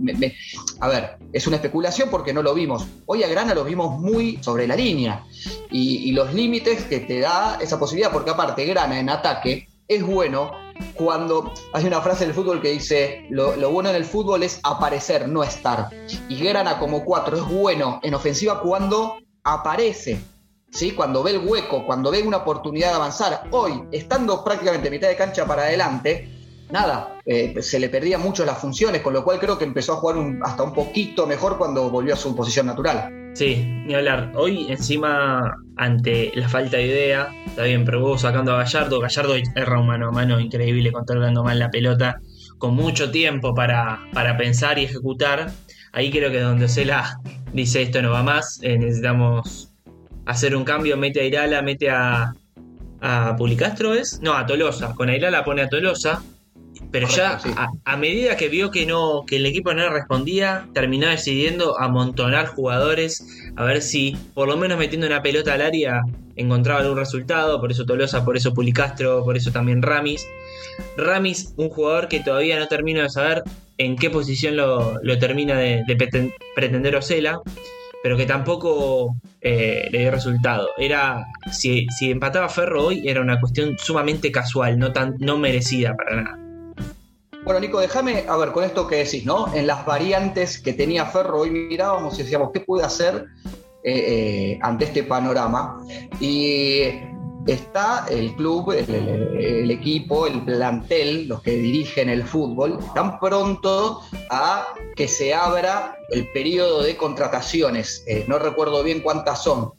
a 0.81 0.89
ver, 0.89 1.19
es 1.33 1.47
una 1.47 1.57
especulación 1.57 2.09
porque 2.11 2.33
no 2.33 2.43
lo 2.43 2.55
vimos. 2.55 2.87
Hoy 3.07 3.23
a 3.23 3.29
Grana 3.29 3.55
lo 3.55 3.65
vimos 3.65 3.99
muy 3.99 4.39
sobre 4.43 4.67
la 4.67 4.77
línea 4.77 5.18
y, 5.71 6.13
los 6.13 6.33
límites 6.35 6.85
que 6.85 7.01
te 7.01 7.21
da 7.21 7.59
esa 7.61 7.79
posibilidad, 7.79 8.13
porque 8.13 8.31
aparte 8.31 8.65
Grana 8.65 8.99
en 8.99 9.09
ataque 9.09 9.69
es 9.87 10.05
bueno 10.05 10.51
cuando 10.95 11.53
hay 11.73 11.87
una 11.87 12.01
frase 12.01 12.25
del 12.25 12.35
fútbol 12.35 12.61
que 12.61 12.71
dice 12.71 13.27
lo, 13.31 13.71
bueno 13.71 13.91
en 13.91 13.97
el 13.97 14.05
fútbol 14.05 14.43
es 14.43 14.61
aparecer, 14.63 15.29
no 15.29 15.43
estar. 15.43 15.91
Y 16.29 16.39
Grana 16.43 16.79
como 16.79 17.05
cuatro 17.05 17.37
es 17.37 17.45
bueno 17.45 18.01
en 18.03 18.15
ofensiva 18.15 18.61
cuando 18.61 19.19
aparece. 19.45 20.19
¿Sí? 20.71 20.91
Cuando 20.91 21.23
ve 21.23 21.31
el 21.31 21.39
hueco, 21.39 21.87
cuando 21.87 22.11
ve 22.11 22.23
una 22.23 22.39
oportunidad 22.39 22.91
de 22.91 22.95
avanzar, 22.97 23.45
hoy, 23.53 23.85
estando 23.91 24.45
prácticamente 24.45 24.91
mitad 24.91 25.09
de 25.09 25.17
cancha 25.17 25.47
para 25.47 25.63
adelante, 25.63 26.29
nada, 26.71 27.19
eh, 27.25 27.55
se 27.63 27.79
le 27.79 27.89
perdían 27.89 28.21
mucho 28.21 28.45
las 28.45 28.59
funciones, 28.59 29.01
con 29.01 29.15
lo 29.15 29.25
cual 29.25 29.39
creo 29.39 29.57
que 29.57 29.65
empezó 29.65 29.95
a 29.95 29.97
jugar 29.97 30.17
hasta 30.43 30.63
un 30.63 30.75
poquito 30.75 31.27
mejor 31.27 31.57
cuando 31.57 31.89
volvió 31.89 32.15
a 32.15 32.17
su 32.17 32.37
posición 32.37 32.67
natural. 32.67 33.18
Sí, 33.39 33.65
ni 33.87 33.95
hablar. 33.95 34.33
Hoy 34.35 34.67
encima, 34.69 35.59
ante 35.77 36.33
la 36.35 36.49
falta 36.49 36.77
de 36.77 36.87
idea, 36.89 37.29
está 37.47 37.63
bien, 37.63 37.85
pero 37.85 38.01
vos 38.01 38.23
sacando 38.23 38.53
a 38.53 38.65
Gallardo, 38.65 38.99
Gallardo 38.99 39.37
erra 39.55 39.79
un 39.79 39.87
mano 39.87 40.09
a 40.09 40.11
mano 40.11 40.41
increíble 40.41 40.91
controlando 40.91 41.45
mal 41.45 41.61
la 41.61 41.71
pelota, 41.71 42.21
con 42.59 42.75
mucho 42.75 43.13
tiempo 43.13 43.55
para, 43.55 44.01
para 44.13 44.37
pensar 44.37 44.81
y 44.81 44.87
ejecutar. 44.87 45.53
Ahí 45.93 46.11
creo 46.11 46.33
que 46.33 46.41
donde 46.41 46.65
Ocela 46.65 47.21
dice 47.53 47.83
esto 47.83 48.03
no 48.03 48.11
va 48.11 48.25
más, 48.25 48.59
eh, 48.65 48.77
necesitamos 48.77 49.73
hacer 50.27 50.57
un 50.57 50.65
cambio, 50.65 50.97
mete 50.97 51.21
a 51.21 51.25
Irala, 51.25 51.63
mete 51.63 51.91
a, 51.91 52.33
a 53.01 53.37
Pulicastro 53.37 53.95
es, 53.95 54.19
no, 54.21 54.35
a 54.35 54.47
Tolosa, 54.47 54.97
con 54.97 55.11
Irala 55.11 55.45
pone 55.45 55.63
a 55.63 55.69
Tolosa, 55.69 56.25
pero 56.91 57.07
ya 57.09 57.39
a, 57.85 57.97
medida 57.97 58.37
que 58.37 58.49
vio 58.49 58.71
que 58.71 58.87
no, 58.87 59.25
que 59.27 59.37
el 59.37 59.47
equipo 59.47 59.75
no 59.75 59.89
respondía, 59.91 60.69
terminó 60.73 61.09
decidiendo 61.09 61.79
amontonar 61.79 62.47
jugadores, 62.47 63.25
a 63.57 63.65
ver 63.65 63.83
si 63.83 64.17
por 64.35 64.49
lo 64.49 64.57
menos 64.57 64.79
metiendo 64.79 65.07
una 65.07 65.23
pelota 65.23 65.55
al 65.55 65.63
área 65.63 66.03
encontraba 66.37 66.81
algún 66.81 66.97
resultado, 66.97 67.61
por 67.61 67.73
eso 67.73 67.85
Tolosa, 67.85 68.25
por 68.25 68.37
eso 68.37 68.55
Pulicastro, 68.55 69.23
por 69.25 69.37
eso 69.37 69.51
también 69.51 69.83
Ramis. 69.83 70.27
Ramis, 70.97 71.53
un 71.57 71.69
jugador 71.69 72.09
que 72.09 72.21
todavía 72.21 72.59
no 72.59 72.69
termino 72.69 73.03
de 73.03 73.11
saber 73.11 73.43
en 73.77 73.97
qué 73.97 74.09
posición 74.09 74.57
lo, 74.57 74.99
termina 75.19 75.57
de, 75.59 75.85
pretender 76.55 76.97
Ocela, 76.97 77.41
pero 78.03 78.17
que 78.17 78.25
tampoco 78.25 79.17
eh, 79.41 79.89
le 79.91 79.99
dio 79.99 80.11
resultado. 80.11 80.69
Era, 80.79 81.27
si, 81.53 81.87
si, 81.99 82.11
empataba 82.11 82.49
Ferro 82.49 82.87
hoy, 82.87 83.09
era 83.09 83.21
una 83.21 83.41
cuestión 83.41 83.77
sumamente 83.77 84.31
casual, 84.31 84.79
no, 84.79 84.93
tan, 84.93 85.17
no 85.19 85.37
merecida 85.37 85.95
para 85.97 86.23
nada. 86.23 86.48
Bueno, 87.49 87.61
Nico, 87.61 87.81
déjame, 87.81 88.27
a 88.29 88.37
ver, 88.37 88.53
con 88.53 88.63
esto 88.63 88.87
que 88.87 88.97
decís, 88.97 89.25
¿no? 89.25 89.51
En 89.55 89.67
las 89.67 89.87
variantes 89.87 90.61
que 90.61 90.75
tenía 90.75 91.07
Ferro, 91.07 91.41
hoy 91.41 91.51
mirábamos 91.51 92.19
y 92.19 92.23
decíamos, 92.23 92.51
¿qué 92.53 92.61
puede 92.61 92.85
hacer 92.85 93.25
eh, 93.83 94.53
eh, 94.53 94.59
ante 94.61 94.85
este 94.85 95.03
panorama? 95.03 95.83
Y 96.21 96.83
está 97.47 98.05
el 98.11 98.35
club, 98.35 98.73
el, 98.73 99.71
equipo, 99.71 100.27
el 100.27 100.45
plantel, 100.45 101.27
los 101.27 101.41
que 101.41 101.53
dirigen 101.53 102.11
el 102.11 102.25
fútbol, 102.25 102.81
están 102.87 103.19
pronto 103.19 104.03
a 104.29 104.67
que 104.95 105.09
se 105.09 105.33
abra 105.33 105.97
el 106.11 106.31
periodo 106.33 106.83
de 106.83 106.99
contrataciones. 106.99 108.05
Eh, 108.07 108.27
no 108.29 108.39
recuerdo 108.39 108.83
bien 108.83 109.01
cuántas 109.01 109.43
son, 109.43 109.73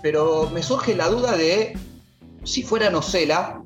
pero 0.00 0.48
me 0.54 0.62
surge 0.62 0.94
la 0.94 1.08
duda 1.08 1.36
de 1.36 1.76
si 2.44 2.62
fuera 2.62 2.88
Nocela, 2.88 3.60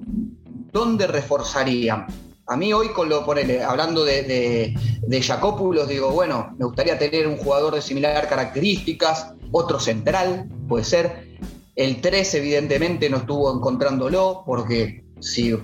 ¿dónde 0.72 1.06
reforzarían? 1.06 2.06
A 2.46 2.56
mí 2.56 2.72
hoy, 2.72 2.88
con 2.88 3.08
lo, 3.08 3.24
ponele, 3.24 3.62
hablando 3.62 4.04
de, 4.04 4.22
de, 4.22 4.74
de 5.00 5.86
digo, 5.88 6.10
bueno, 6.10 6.54
me 6.58 6.66
gustaría 6.66 6.98
tener 6.98 7.26
un 7.26 7.36
jugador 7.36 7.74
de 7.74 7.82
similar 7.82 8.28
características, 8.28 9.34
otro 9.50 9.80
central, 9.80 10.48
puede 10.68 10.84
ser, 10.84 11.38
el 11.76 12.00
3 12.00 12.34
evidentemente 12.34 13.08
no 13.08 13.18
estuvo 13.18 13.54
encontrándolo 13.54 14.42
porque 14.46 15.04
si 15.20 15.56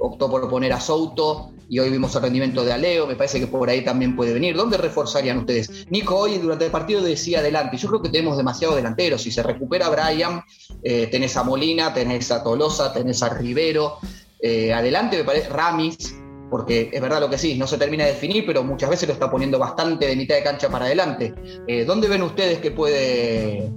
optó 0.00 0.30
por 0.30 0.48
poner 0.48 0.72
a 0.72 0.80
Souto 0.80 1.50
y 1.68 1.80
hoy 1.80 1.90
vimos 1.90 2.14
el 2.14 2.22
rendimiento 2.22 2.64
de 2.64 2.72
Aleo, 2.72 3.06
me 3.06 3.16
parece 3.16 3.40
que 3.40 3.46
por 3.46 3.68
ahí 3.68 3.84
también 3.84 4.16
puede 4.16 4.32
venir. 4.32 4.56
¿Dónde 4.56 4.78
reforzarían 4.78 5.38
ustedes? 5.38 5.86
Nico 5.90 6.16
hoy 6.16 6.38
durante 6.38 6.66
el 6.66 6.70
partido 6.70 7.02
decía 7.02 7.40
adelante, 7.40 7.76
yo 7.76 7.88
creo 7.88 8.02
que 8.02 8.08
tenemos 8.08 8.36
demasiados 8.36 8.76
delanteros, 8.76 9.22
si 9.22 9.30
se 9.30 9.42
recupera 9.42 9.90
Brian, 9.90 10.42
eh, 10.82 11.08
tenés 11.08 11.36
a 11.36 11.42
Molina, 11.42 11.92
tenés 11.92 12.30
a 12.30 12.42
Tolosa, 12.42 12.92
tenés 12.92 13.22
a 13.22 13.28
Rivero, 13.28 13.98
eh, 14.40 14.72
adelante 14.72 15.18
me 15.18 15.24
parece 15.24 15.50
Ramis, 15.50 16.14
porque 16.50 16.90
es 16.92 17.00
verdad 17.00 17.20
lo 17.20 17.30
que 17.30 17.38
sí, 17.38 17.56
no 17.56 17.66
se 17.66 17.78
termina 17.78 18.04
de 18.04 18.12
definir, 18.12 18.44
pero 18.46 18.62
muchas 18.62 18.90
veces 18.90 19.08
lo 19.08 19.14
está 19.14 19.30
poniendo 19.30 19.58
bastante 19.58 20.06
de 20.06 20.16
mitad 20.16 20.34
de 20.34 20.42
cancha 20.42 20.68
para 20.68 20.86
adelante. 20.86 21.34
Eh, 21.66 21.84
¿Dónde 21.84 22.08
ven 22.08 22.22
ustedes 22.22 22.58
que 22.58 22.70
puede, 22.70 23.70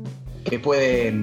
que 0.45 0.59
puede 0.59 1.13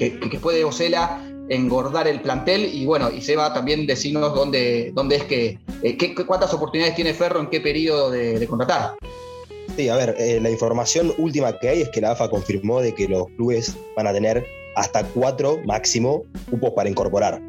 que, 0.00 0.38
puede 0.40 0.64
Ocela 0.64 1.22
engordar 1.48 2.08
el 2.08 2.20
plantel 2.20 2.70
y 2.72 2.86
bueno, 2.86 3.10
y 3.10 3.20
se 3.20 3.36
va 3.36 3.52
también 3.52 3.86
decirnos 3.86 4.34
dónde, 4.34 4.92
dónde 4.94 5.16
es 5.16 5.24
que, 5.24 5.58
eh, 5.82 6.14
cuántas 6.26 6.54
oportunidades 6.54 6.94
tiene 6.94 7.12
Ferro 7.12 7.40
en 7.40 7.48
qué 7.48 7.60
periodo 7.60 8.10
de, 8.10 8.46
contratar. 8.46 8.94
Sí, 9.76 9.88
a 9.88 9.96
ver, 9.96 10.14
eh, 10.18 10.40
la 10.40 10.50
información 10.50 11.12
última 11.18 11.58
que 11.58 11.68
hay 11.68 11.82
es 11.82 11.88
que 11.90 12.00
la 12.00 12.12
AFA 12.12 12.30
confirmó 12.30 12.80
de 12.80 12.94
que 12.94 13.08
los 13.08 13.28
clubes 13.36 13.76
van 13.96 14.06
a 14.06 14.12
tener 14.12 14.46
hasta 14.76 15.04
cuatro 15.04 15.60
máximo 15.64 16.22
cupos 16.50 16.70
para 16.70 16.88
incorporar. 16.88 17.40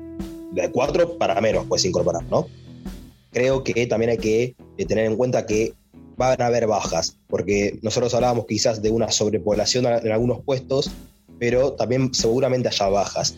De 0.52 0.70
cuatro 0.72 1.18
para 1.18 1.40
menos 1.40 1.66
puedes 1.68 1.86
incorporar, 1.86 2.24
¿no? 2.26 2.48
Creo 3.32 3.64
que 3.64 3.88
también 3.88 4.12
hay 4.12 4.18
que 4.18 4.56
eh, 4.78 4.86
tener 4.86 5.06
en 5.06 5.16
cuenta 5.16 5.46
que 5.46 5.74
van 6.18 6.42
a 6.42 6.48
haber 6.48 6.68
bajas, 6.68 7.18
porque 7.28 7.80
nosotros 7.82 8.14
hablábamos 8.14 8.46
quizás 8.46 8.82
de 8.82 8.92
una 8.92 9.10
sobrepoblación 9.10 9.86
en 9.86 10.12
algunos 10.12 10.44
puestos 10.44 10.92
pero 11.42 11.74
también 11.74 12.14
seguramente 12.14 12.68
haya 12.68 12.88
bajas. 12.88 13.36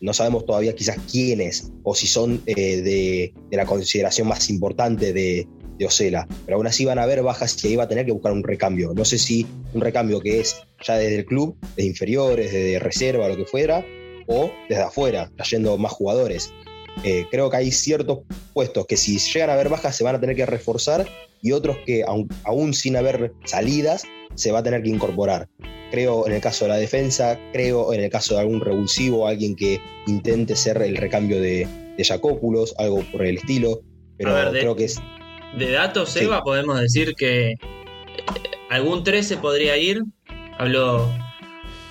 No 0.00 0.14
sabemos 0.14 0.46
todavía 0.46 0.74
quizás 0.74 0.96
quiénes 1.10 1.70
o 1.82 1.94
si 1.94 2.06
son 2.06 2.42
eh, 2.46 2.80
de, 2.80 3.34
la 3.50 3.66
consideración 3.66 4.26
más 4.26 4.48
importante 4.48 5.12
de, 5.12 5.46
de 5.76 5.84
Ocela, 5.84 6.26
pero 6.46 6.56
aún 6.56 6.66
así 6.66 6.86
van 6.86 6.98
a 6.98 7.02
haber 7.02 7.22
bajas 7.22 7.62
y 7.62 7.68
ahí 7.68 7.76
va 7.76 7.84
a 7.84 7.88
tener 7.88 8.06
que 8.06 8.12
buscar 8.12 8.32
un 8.32 8.42
recambio. 8.42 8.94
No 8.94 9.04
sé 9.04 9.18
si 9.18 9.46
un 9.74 9.82
recambio 9.82 10.18
que 10.20 10.40
es 10.40 10.62
ya 10.82 10.96
desde 10.96 11.16
el 11.18 11.26
club, 11.26 11.54
desde 11.76 11.90
inferiores, 11.90 12.50
desde 12.50 12.78
reserva, 12.78 13.28
lo 13.28 13.36
que 13.36 13.44
fuera, 13.44 13.84
o 14.26 14.50
desde 14.70 14.82
afuera, 14.82 15.30
trayendo 15.36 15.76
más 15.76 15.92
jugadores. 15.92 16.54
Eh, 17.04 17.26
creo 17.30 17.50
que 17.50 17.56
hay 17.56 17.70
ciertos 17.72 18.20
puestos 18.52 18.86
que 18.86 18.96
si 18.96 19.18
llegan 19.18 19.50
a 19.50 19.54
haber 19.54 19.68
bajas 19.68 19.96
se 19.96 20.04
van 20.04 20.14
a 20.14 20.20
tener 20.20 20.36
que 20.36 20.46
reforzar 20.46 21.06
y 21.40 21.52
otros 21.52 21.76
que 21.84 22.04
aún 22.44 22.74
sin 22.74 22.96
haber 22.96 23.32
salidas 23.44 24.04
se 24.34 24.52
va 24.52 24.60
a 24.60 24.62
tener 24.62 24.82
que 24.82 24.90
incorporar. 24.90 25.48
Creo 25.90 26.26
en 26.26 26.32
el 26.32 26.40
caso 26.40 26.64
de 26.64 26.70
la 26.70 26.76
defensa, 26.76 27.38
creo 27.52 27.92
en 27.92 28.00
el 28.02 28.10
caso 28.10 28.34
de 28.34 28.40
algún 28.40 28.60
revulsivo, 28.60 29.26
alguien 29.26 29.56
que 29.56 29.80
intente 30.06 30.56
ser 30.56 30.80
el 30.80 30.96
recambio 30.96 31.40
de, 31.40 31.66
de 31.96 32.20
algo 32.78 33.02
por 33.12 33.26
el 33.26 33.36
estilo, 33.36 33.82
pero 34.16 34.50
creo 34.50 34.76
que 34.76 34.84
es... 34.84 35.00
De 35.56 35.70
datos, 35.70 36.16
Eva, 36.16 36.42
podemos 36.42 36.80
decir 36.80 37.14
que 37.14 37.50
eh, 37.50 37.56
algún 38.70 39.04
13 39.04 39.36
podría 39.36 39.76
ir, 39.76 40.00
hablo 40.56 41.12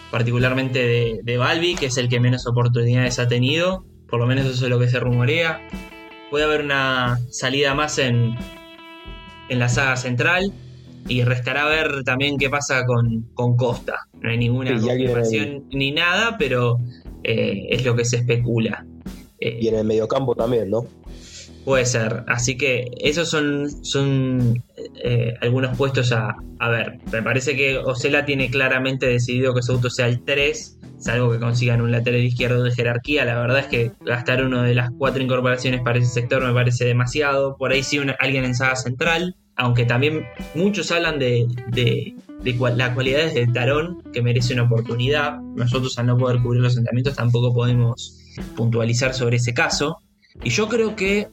particularmente 0.09 0.79
de, 0.79 1.19
de 1.21 1.37
Balbi, 1.37 1.75
que 1.75 1.85
es 1.87 1.97
el 1.97 2.09
que 2.09 2.19
menos 2.19 2.47
oportunidades 2.47 3.19
ha 3.19 3.27
tenido, 3.27 3.85
por 4.11 4.19
lo 4.19 4.27
menos 4.27 4.45
eso 4.45 4.65
es 4.65 4.69
lo 4.69 4.77
que 4.77 4.87
se 4.87 4.99
rumorea. 4.99 5.67
Puede 6.29 6.45
haber 6.45 6.61
una 6.61 7.19
salida 7.31 7.73
más 7.73 7.97
en, 7.97 8.35
en 9.49 9.59
la 9.59 9.69
saga 9.69 9.95
central, 9.95 10.53
y 11.07 11.23
restará 11.23 11.65
ver 11.65 12.03
también 12.05 12.37
qué 12.37 12.49
pasa 12.49 12.85
con, 12.85 13.55
Costa. 13.57 14.07
No 14.21 14.29
hay 14.29 14.37
ninguna 14.37 14.79
confirmación 14.79 15.65
ni 15.71 15.91
nada, 15.91 16.37
pero 16.37 16.77
eh, 17.23 17.67
es 17.69 17.83
lo 17.85 17.95
que 17.95 18.05
se 18.05 18.17
especula. 18.17 18.85
Eh, 19.39 19.57
y 19.59 19.67
en 19.67 19.75
el 19.75 19.85
mediocampo 19.85 20.35
también, 20.35 20.69
¿no? 20.69 20.85
Puede 21.65 21.85
ser. 21.85 22.23
Así 22.27 22.57
que 22.57 22.91
esos 23.01 23.29
son, 23.29 23.69
son 23.83 24.63
eh, 25.03 25.33
algunos 25.41 25.77
puestos 25.77 26.11
a, 26.11 26.35
a, 26.59 26.69
ver. 26.69 26.99
Me 27.11 27.21
parece 27.21 27.55
que 27.55 27.77
Ocela 27.77 28.25
tiene 28.25 28.49
claramente 28.49 29.05
decidido 29.05 29.53
que 29.53 29.61
su 29.61 29.73
auto 29.73 29.89
sea 29.89 30.07
el 30.07 30.23
3, 30.23 30.79
salvo 30.97 31.31
que 31.31 31.39
consigan 31.39 31.81
un 31.81 31.91
lateral 31.91 32.21
izquierdo 32.21 32.63
de 32.63 32.71
jerarquía. 32.71 33.25
La 33.25 33.39
verdad 33.39 33.59
es 33.59 33.67
que 33.67 33.91
gastar 34.01 34.43
uno 34.43 34.63
de 34.63 34.73
las 34.73 34.89
cuatro 34.97 35.21
incorporaciones 35.21 35.81
para 35.81 35.99
ese 35.99 36.11
sector 36.11 36.43
me 36.43 36.53
parece 36.53 36.85
demasiado. 36.85 37.55
Por 37.57 37.71
ahí 37.71 37.83
sí 37.83 37.99
alguien 38.19 38.43
en 38.43 38.55
saga 38.55 38.75
central 38.75 39.35
aunque 39.61 39.85
también 39.85 40.25
muchos 40.55 40.91
hablan 40.91 41.19
de, 41.19 41.47
de, 41.67 42.15
las 42.75 42.93
cualidades 42.95 43.33
de 43.35 43.45
Tarón, 43.47 44.01
que 44.11 44.21
merece 44.21 44.53
una 44.53 44.63
oportunidad. 44.63 45.39
Nosotros 45.39 45.97
al 45.99 46.07
no 46.07 46.17
poder 46.17 46.41
cubrir 46.41 46.61
los 46.61 46.73
sentimientos 46.73 47.15
tampoco 47.15 47.53
podemos 47.53 48.17
puntualizar 48.55 49.13
sobre 49.13 49.37
ese 49.37 49.53
caso. 49.53 49.97
Y 50.43 50.49
yo 50.49 50.67
creo 50.67 50.95
que 50.95 51.27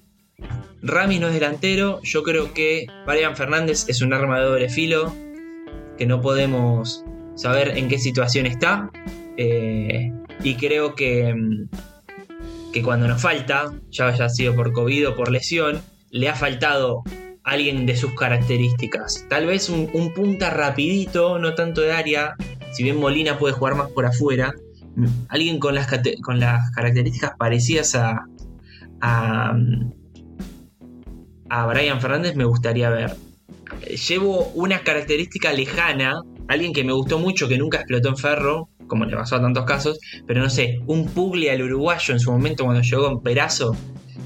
Rami 0.83 1.19
no 1.19 1.29
es 1.29 1.35
delantero, 1.35 2.01
yo 2.03 2.23
creo 2.23 2.55
que 2.55 2.87
Brian 3.07 3.37
Fernández 3.37 3.87
es 3.89 4.01
un 4.01 4.13
arma 4.13 4.39
de 4.39 4.45
doble 4.47 4.69
filo, 4.69 5.15
que 5.97 6.07
no 6.07 6.21
podemos 6.21 7.05
saber 7.35 7.77
en 7.77 7.89
qué 7.89 7.99
situación 7.99 8.47
está. 8.47 8.91
Eh, 9.37 10.13
y 10.43 10.55
creo 10.55 10.95
que, 10.95 11.35
que 12.73 12.83
cuando 12.83 13.09
nos 13.09 13.21
falta, 13.21 13.73
ya 13.91 14.09
haya 14.09 14.29
sido 14.29 14.55
por 14.55 14.73
COVID 14.73 15.09
o 15.09 15.17
por 15.17 15.31
lesión, 15.31 15.83
le 16.11 16.29
ha 16.29 16.35
faltado 16.35 17.03
alguien 17.43 17.87
de 17.87 17.97
sus 17.97 18.15
características. 18.15 19.27
Tal 19.29 19.47
vez 19.47 19.69
un, 19.69 20.13
punta 20.15 20.51
rapidito, 20.51 21.39
no 21.39 21.55
tanto 21.55 21.81
de 21.81 21.93
área, 21.93 22.37
si 22.73 22.83
bien 22.85 22.99
Molina 22.99 23.39
puede 23.39 23.55
jugar 23.55 23.75
más 23.75 23.91
por 23.91 24.07
afuera, 24.07 24.55
alguien 25.29 25.59
con 25.59 25.75
las, 25.75 25.89
con 26.23 26.41
las 26.41 26.71
características 26.73 27.33
parecidas 27.39 27.95
a, 27.95 28.27
a, 29.01 29.57
a 31.51 31.67
Brian 31.67 32.01
Fernández 32.01 32.37
me 32.37 32.45
gustaría 32.45 32.91
ver. 32.91 33.15
Llevo 34.09 34.51
una 34.55 34.81
característica 34.81 35.53
lejana, 35.53 36.21
alguien 36.49 36.73
que 36.73 36.85
me 36.85 36.93
gustó 36.93 37.19
mucho, 37.19 37.49
que 37.49 37.59
nunca 37.59 37.79
explotó 37.79 38.09
en 38.09 38.17
ferro, 38.17 38.69
como 38.87 39.05
le 39.05 39.17
pasó 39.17 39.37
a 39.37 39.41
tantos 39.41 39.65
casos, 39.65 39.99
pero 40.27 40.41
no 40.41 40.51
sé, 40.51 40.81
un 40.87 41.07
Puglia 41.07 41.53
al 41.53 41.63
uruguayo 41.63 42.15
en 42.15 42.21
su 42.21 42.33
momento 42.33 42.65
cuando 42.65 42.83
llegó 42.83 43.09
en 43.09 43.21
Perazo, 43.21 43.77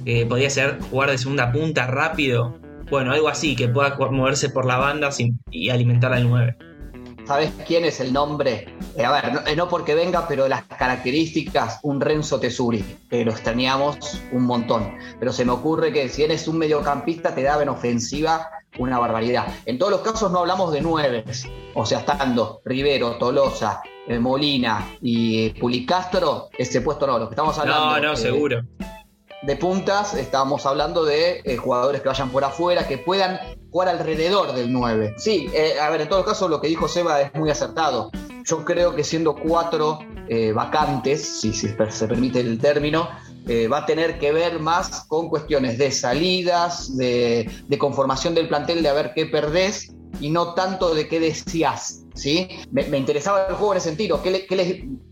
que 0.04 0.26
podía 0.26 0.50
ser 0.50 0.78
jugar 0.90 1.10
de 1.10 1.18
segunda 1.18 1.52
punta 1.52 1.86
rápido. 1.86 2.58
Bueno, 2.90 3.12
algo 3.12 3.28
así, 3.28 3.56
que 3.56 3.68
pueda 3.68 3.96
moverse 4.10 4.50
por 4.50 4.66
la 4.66 4.76
banda 4.76 5.10
y 5.50 5.70
alimentar 5.70 6.12
al 6.12 6.28
9. 6.28 6.56
¿Sabes 7.32 7.50
quién 7.66 7.86
es 7.86 7.98
el 7.98 8.12
nombre? 8.12 8.66
Eh, 8.94 9.06
a 9.06 9.10
ver, 9.10 9.42
eh, 9.46 9.56
no, 9.56 9.66
porque 9.66 9.94
venga, 9.94 10.28
pero 10.28 10.48
las 10.48 10.64
características, 10.64 11.80
un 11.82 11.98
Renzo 11.98 12.38
Tesuri, 12.38 12.84
que 13.08 13.24
lo 13.24 13.30
extrañamos 13.30 14.20
un 14.32 14.44
montón. 14.44 14.98
Pero 15.18 15.32
se 15.32 15.46
me 15.46 15.52
ocurre 15.52 15.94
que 15.94 16.10
si 16.10 16.24
eres 16.24 16.46
un 16.46 16.58
mediocampista, 16.58 17.34
te 17.34 17.42
da 17.42 17.62
en 17.62 17.70
ofensiva 17.70 18.50
una 18.78 18.98
barbaridad. 18.98 19.46
En 19.64 19.78
todos 19.78 19.92
los 19.92 20.02
casos 20.02 20.30
no 20.30 20.40
hablamos 20.40 20.74
de 20.74 20.82
nueve, 20.82 21.24
o 21.72 21.86
sea, 21.86 22.00
estando 22.00 22.60
Rivero, 22.66 23.12
Tolosa, 23.12 23.80
eh, 24.06 24.18
Molina 24.18 24.98
y 25.00 25.58
Pulicastro, 25.58 26.50
ese 26.58 26.82
puesto 26.82 27.06
no, 27.06 27.18
lo 27.18 27.30
que 27.30 27.32
estamos 27.32 27.58
hablando. 27.58 27.98
No, 27.98 28.08
no, 28.08 28.14
seguro 28.16 28.60
de 29.42 29.56
puntas, 29.56 30.14
estábamos 30.14 30.66
hablando 30.66 31.04
de 31.04 31.40
eh, 31.44 31.56
jugadores 31.56 32.00
que 32.00 32.08
vayan 32.08 32.30
por 32.30 32.44
afuera, 32.44 32.86
que 32.86 32.96
puedan 32.96 33.40
jugar 33.72 33.88
alrededor 33.88 34.54
del 34.54 34.72
9. 34.72 35.14
Sí, 35.16 35.48
eh, 35.52 35.80
a 35.80 35.90
ver, 35.90 36.02
en 36.02 36.08
todo 36.08 36.24
caso 36.24 36.48
lo 36.48 36.60
que 36.60 36.68
dijo 36.68 36.86
Seba 36.86 37.20
es 37.20 37.34
muy 37.34 37.50
acertado. 37.50 38.10
Yo 38.44 38.64
creo 38.64 38.94
que 38.94 39.02
siendo 39.02 39.34
cuatro 39.34 39.98
eh, 40.28 40.52
vacantes, 40.52 41.40
si, 41.40 41.52
se 41.52 41.68
permite 42.06 42.40
el 42.40 42.58
término, 42.58 43.08
va 43.72 43.78
a 43.78 43.86
tener 43.86 44.20
que 44.20 44.30
ver 44.30 44.60
más 44.60 45.04
con 45.08 45.28
cuestiones 45.28 45.76
de 45.76 45.90
salidas, 45.90 46.96
de, 46.96 47.50
conformación 47.78 48.36
del 48.36 48.46
plantel, 48.46 48.82
de 48.82 48.88
a 48.88 48.92
ver 48.92 49.12
qué 49.16 49.26
perdés 49.26 49.92
y 50.22 50.30
no 50.30 50.54
tanto 50.54 50.94
de 50.94 51.08
qué 51.08 51.18
decías. 51.18 52.04
¿sí? 52.14 52.48
Me, 52.70 52.96
interesaba 52.96 53.46
el 53.48 53.56
juego 53.56 53.72
en 53.72 53.78
ese 53.78 53.88
sentido. 53.88 54.22
¿Qué, 54.22 54.46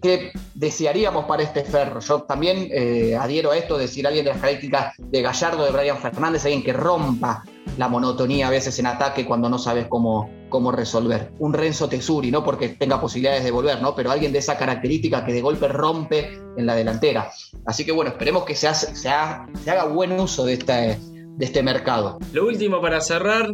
qué, 0.01 0.33
desearíamos 0.55 1.25
para 1.25 1.43
este 1.43 1.65
ferro? 1.65 2.01
Yo 2.01 2.23
también 2.23 2.69
eh, 2.71 3.17
adhiero 3.17 3.51
a 3.51 3.57
esto, 3.57 3.77
decir 3.77 4.07
alguien 4.07 4.25
de 4.25 4.31
las 4.31 4.41
características 4.41 4.95
de 4.99 5.21
Gallardo, 5.21 5.65
de 5.65 5.73
Brian 5.73 5.99
Fernández, 5.99 6.45
alguien 6.45 6.63
que 6.63 6.73
rompa 6.73 7.45
la 7.77 7.89
monotonía 7.89 8.47
a 8.47 8.51
veces 8.51 8.79
en 8.79 8.87
ataque 8.87 9.27
cuando 9.27 9.49
no 9.49 9.59
sabes 9.59 9.87
cómo, 9.89 10.31
cómo 10.49 10.71
resolver. 10.71 11.33
Un 11.41 11.55
Renzo 11.55 11.89
Tesuri, 11.89 12.31
no 12.31 12.45
porque 12.45 12.69
tenga 12.69 13.01
posibilidades 13.01 13.43
de 13.43 13.51
volver, 13.51 13.83
¿no? 13.83 13.95
pero 13.97 14.13
alguien 14.13 14.33
de 14.33 14.39
esa 14.39 14.57
característica 14.57 15.25
que 15.25 15.33
de 15.33 15.41
golpe 15.41 15.67
rompe 15.67 16.39
en 16.57 16.67
la 16.67 16.77
delantera. 16.77 17.31
Así 17.67 17.85
que 17.85 17.91
bueno, 17.91 18.13
esperemos 18.13 18.45
que 18.45 18.55
se, 18.55 18.73
se, 18.75 19.09
haga 19.09 19.85
buen 19.87 20.13
uso 20.13 20.45
de 20.45 20.55
este, 20.55 20.99
de 21.01 21.45
este 21.45 21.63
mercado. 21.63 22.19
Lo 22.33 22.47
último 22.47 22.81
para 22.81 23.01
cerrar, 23.01 23.51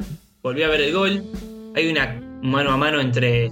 volví 0.46 0.62
a 0.62 0.68
ver 0.68 0.80
el 0.80 0.92
gol. 0.92 1.24
Hay 1.74 1.88
una 1.88 2.20
mano 2.40 2.70
a 2.70 2.76
mano 2.76 3.00
entre 3.00 3.50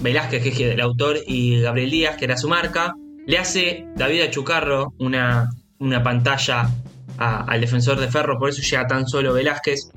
Velázquez, 0.00 0.42
que 0.42 0.48
es 0.48 0.58
el 0.58 0.80
autor, 0.80 1.18
y 1.24 1.60
Gabriel 1.60 1.90
Díaz, 1.92 2.16
que 2.16 2.24
era 2.24 2.36
su 2.36 2.48
marca. 2.48 2.96
Le 3.28 3.38
hace 3.38 3.86
David 3.94 4.22
Achucarro 4.22 4.92
una, 4.98 5.48
una 5.78 6.02
pantalla 6.02 6.68
al 7.16 7.60
defensor 7.60 8.00
de 8.00 8.08
Ferro, 8.08 8.40
por 8.40 8.48
eso 8.48 8.60
llega 8.60 8.88
tan 8.88 9.06
solo 9.06 9.32
Velázquez. 9.32 9.92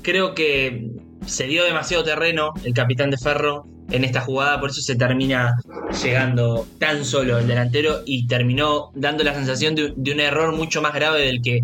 Creo 0.00 0.34
que 0.34 0.90
se 1.26 1.46
dio 1.46 1.64
demasiado 1.64 2.02
terreno 2.02 2.54
el 2.64 2.72
capitán 2.72 3.10
de 3.10 3.18
Ferro 3.18 3.66
en 3.90 4.04
esta 4.04 4.22
jugada, 4.22 4.58
por 4.60 4.70
eso 4.70 4.80
se 4.80 4.96
termina 4.96 5.54
llegando 6.02 6.66
tan 6.78 7.04
solo 7.04 7.36
el 7.38 7.46
delantero 7.46 8.00
y 8.06 8.26
terminó 8.26 8.90
dando 8.94 9.22
la 9.22 9.34
sensación 9.34 9.74
de, 9.74 9.92
de 9.94 10.12
un 10.12 10.20
error 10.20 10.56
mucho 10.56 10.80
más 10.80 10.94
grave 10.94 11.26
del 11.26 11.42
que 11.42 11.58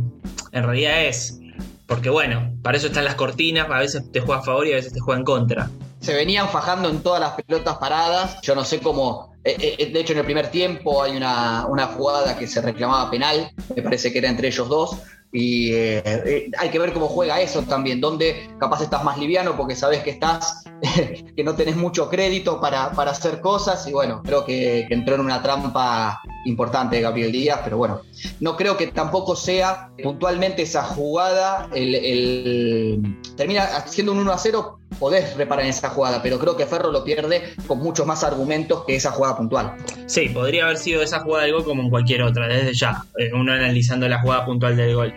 en 0.53 0.63
realidad 0.63 1.07
es. 1.07 1.41
Porque 1.87 2.09
bueno, 2.09 2.53
para 2.63 2.79
eso 2.79 2.87
están 2.87 3.05
las 3.05 3.15
cortinas, 3.15 3.69
a 3.71 3.79
veces 3.79 4.11
te 4.11 4.21
juega 4.21 4.41
a 4.41 4.45
favor 4.45 4.67
y 4.67 4.73
a 4.73 4.77
veces 4.77 4.93
te 4.93 5.01
juega 5.01 5.19
en 5.19 5.25
contra. 5.25 5.71
Se 6.01 6.15
venían 6.15 6.49
fajando 6.49 6.89
en 6.89 7.03
todas 7.03 7.21
las 7.21 7.33
pelotas 7.33 7.77
paradas. 7.77 8.41
Yo 8.43 8.55
no 8.55 8.65
sé 8.65 8.81
cómo. 8.81 9.35
Eh, 9.45 9.57
eh, 9.61 9.77
eh, 9.79 9.93
de 9.93 10.01
hecho, 10.01 10.13
en 10.13 10.21
el 10.21 10.25
primer 10.25 10.51
tiempo 10.51 11.03
hay 11.03 11.17
una, 11.17 11.67
una 11.67 11.87
jugada 11.87 12.39
que 12.39 12.47
se 12.47 12.63
reclamaba 12.63 13.11
penal. 13.11 13.51
Me 13.75 13.83
parece 13.83 14.13
que 14.13 14.19
era 14.19 14.29
entre 14.29 14.49
ellos 14.49 14.69
dos. 14.69 14.99
Y 15.33 15.73
hay 15.73 16.71
que 16.71 16.79
ver 16.79 16.93
cómo 16.93 17.09
juega 17.09 17.41
eso 17.41 17.63
también, 17.63 18.01
donde 18.01 18.49
capaz 18.61 18.83
estás 18.83 19.03
más 19.03 19.19
liviano 19.19 19.57
porque 19.57 19.75
sabes 19.75 20.05
que 20.05 20.11
estás, 20.11 20.63
que 21.37 21.43
no 21.43 21.57
tenés 21.57 21.75
mucho 21.75 22.09
crédito 22.09 22.61
para, 22.61 22.93
para 22.93 23.11
hacer 23.11 23.41
cosas. 23.41 23.85
Y 23.89 23.93
bueno, 23.93 24.23
creo 24.23 24.45
que, 24.45 24.85
que, 24.87 24.95
entró 24.95 25.17
en 25.17 25.23
una 25.23 25.43
trampa 25.43 26.21
importante 26.45 27.01
Gabriel 27.01 27.33
Díaz, 27.33 27.61
pero 27.65 27.77
bueno, 27.77 28.03
no 28.41 28.57
creo 28.57 28.77
que 28.77 28.89
tampoco 28.89 29.37
sea 29.37 29.91
puntualmente 30.03 30.63
esa 30.63 30.83
jugada, 30.83 31.69
el, 31.75 33.17
termina 33.37 33.67
siendo 33.87 34.13
un 34.13 34.19
1 34.19 34.33
a 34.33 34.39
0, 34.39 34.79
podés 34.99 35.37
reparar 35.37 35.65
en 35.65 35.71
esa 35.71 35.91
jugada, 35.91 36.23
pero 36.23 36.39
creo 36.39 36.57
que 36.57 36.67
Ferro 36.67 36.91
lo 36.91 37.05
pierde 37.05 37.55
con 37.67 37.79
muchos 37.79 38.07
más 38.07 38.25
argumentos 38.25 38.85
que 38.85 38.97
esa 38.97 39.11
jugada 39.11 39.37
puntual. 39.37 39.77
Sí, 40.07 40.29
podría 40.29 40.65
haber 40.65 40.77
sido 40.77 41.03
esa 41.03 41.21
jugada 41.21 41.45
del 41.45 41.55
gol 41.55 41.65
como 41.65 41.83
en 41.83 41.91
cualquier 41.91 42.23
otra, 42.23 42.47
desde 42.49 42.75
ya, 42.75 43.05
eh, 43.19 43.31
uno 43.33 43.53
analizando 43.53 44.09
la 44.09 44.21
jugada 44.21 44.47
puntual 44.47 44.77
del 44.77 44.95
gol. 44.95 45.15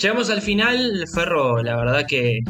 Llegamos 0.00 0.30
al 0.30 0.42
final, 0.42 1.04
Ferro, 1.12 1.62
la 1.62 1.76
verdad 1.76 2.06
que 2.06 2.40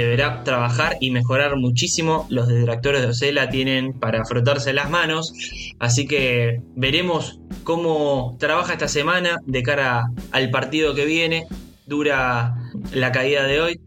deberá 0.00 0.42
trabajar 0.44 0.96
y 1.00 1.10
mejorar 1.10 1.56
muchísimo. 1.56 2.26
Los 2.30 2.48
detractores 2.48 3.02
de 3.02 3.08
Ocela 3.08 3.48
tienen 3.50 3.92
para 3.92 4.24
frotarse 4.24 4.72
las 4.72 4.90
manos. 4.90 5.32
Así 5.78 6.06
que 6.06 6.60
veremos 6.74 7.40
cómo 7.64 8.36
trabaja 8.38 8.72
esta 8.72 8.88
semana 8.88 9.38
de 9.46 9.62
cara 9.62 10.10
al 10.32 10.50
partido 10.50 10.94
que 10.94 11.04
viene. 11.04 11.46
Dura 11.86 12.54
la 12.92 13.12
caída 13.12 13.44
de 13.44 13.60
hoy. 13.60 13.80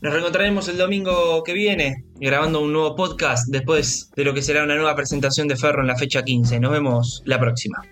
Nos 0.00 0.12
reencontraremos 0.12 0.68
el 0.68 0.78
domingo 0.78 1.42
que 1.44 1.52
viene 1.52 2.04
grabando 2.20 2.60
un 2.60 2.72
nuevo 2.72 2.96
podcast 2.96 3.48
después 3.48 4.10
de 4.16 4.24
lo 4.24 4.34
que 4.34 4.42
será 4.42 4.64
una 4.64 4.74
nueva 4.74 4.94
presentación 4.94 5.48
de 5.48 5.56
Ferro 5.56 5.82
en 5.82 5.88
la 5.88 5.96
fecha 5.96 6.22
15. 6.22 6.60
Nos 6.60 6.72
vemos 6.72 7.22
la 7.26 7.38
próxima. 7.38 7.82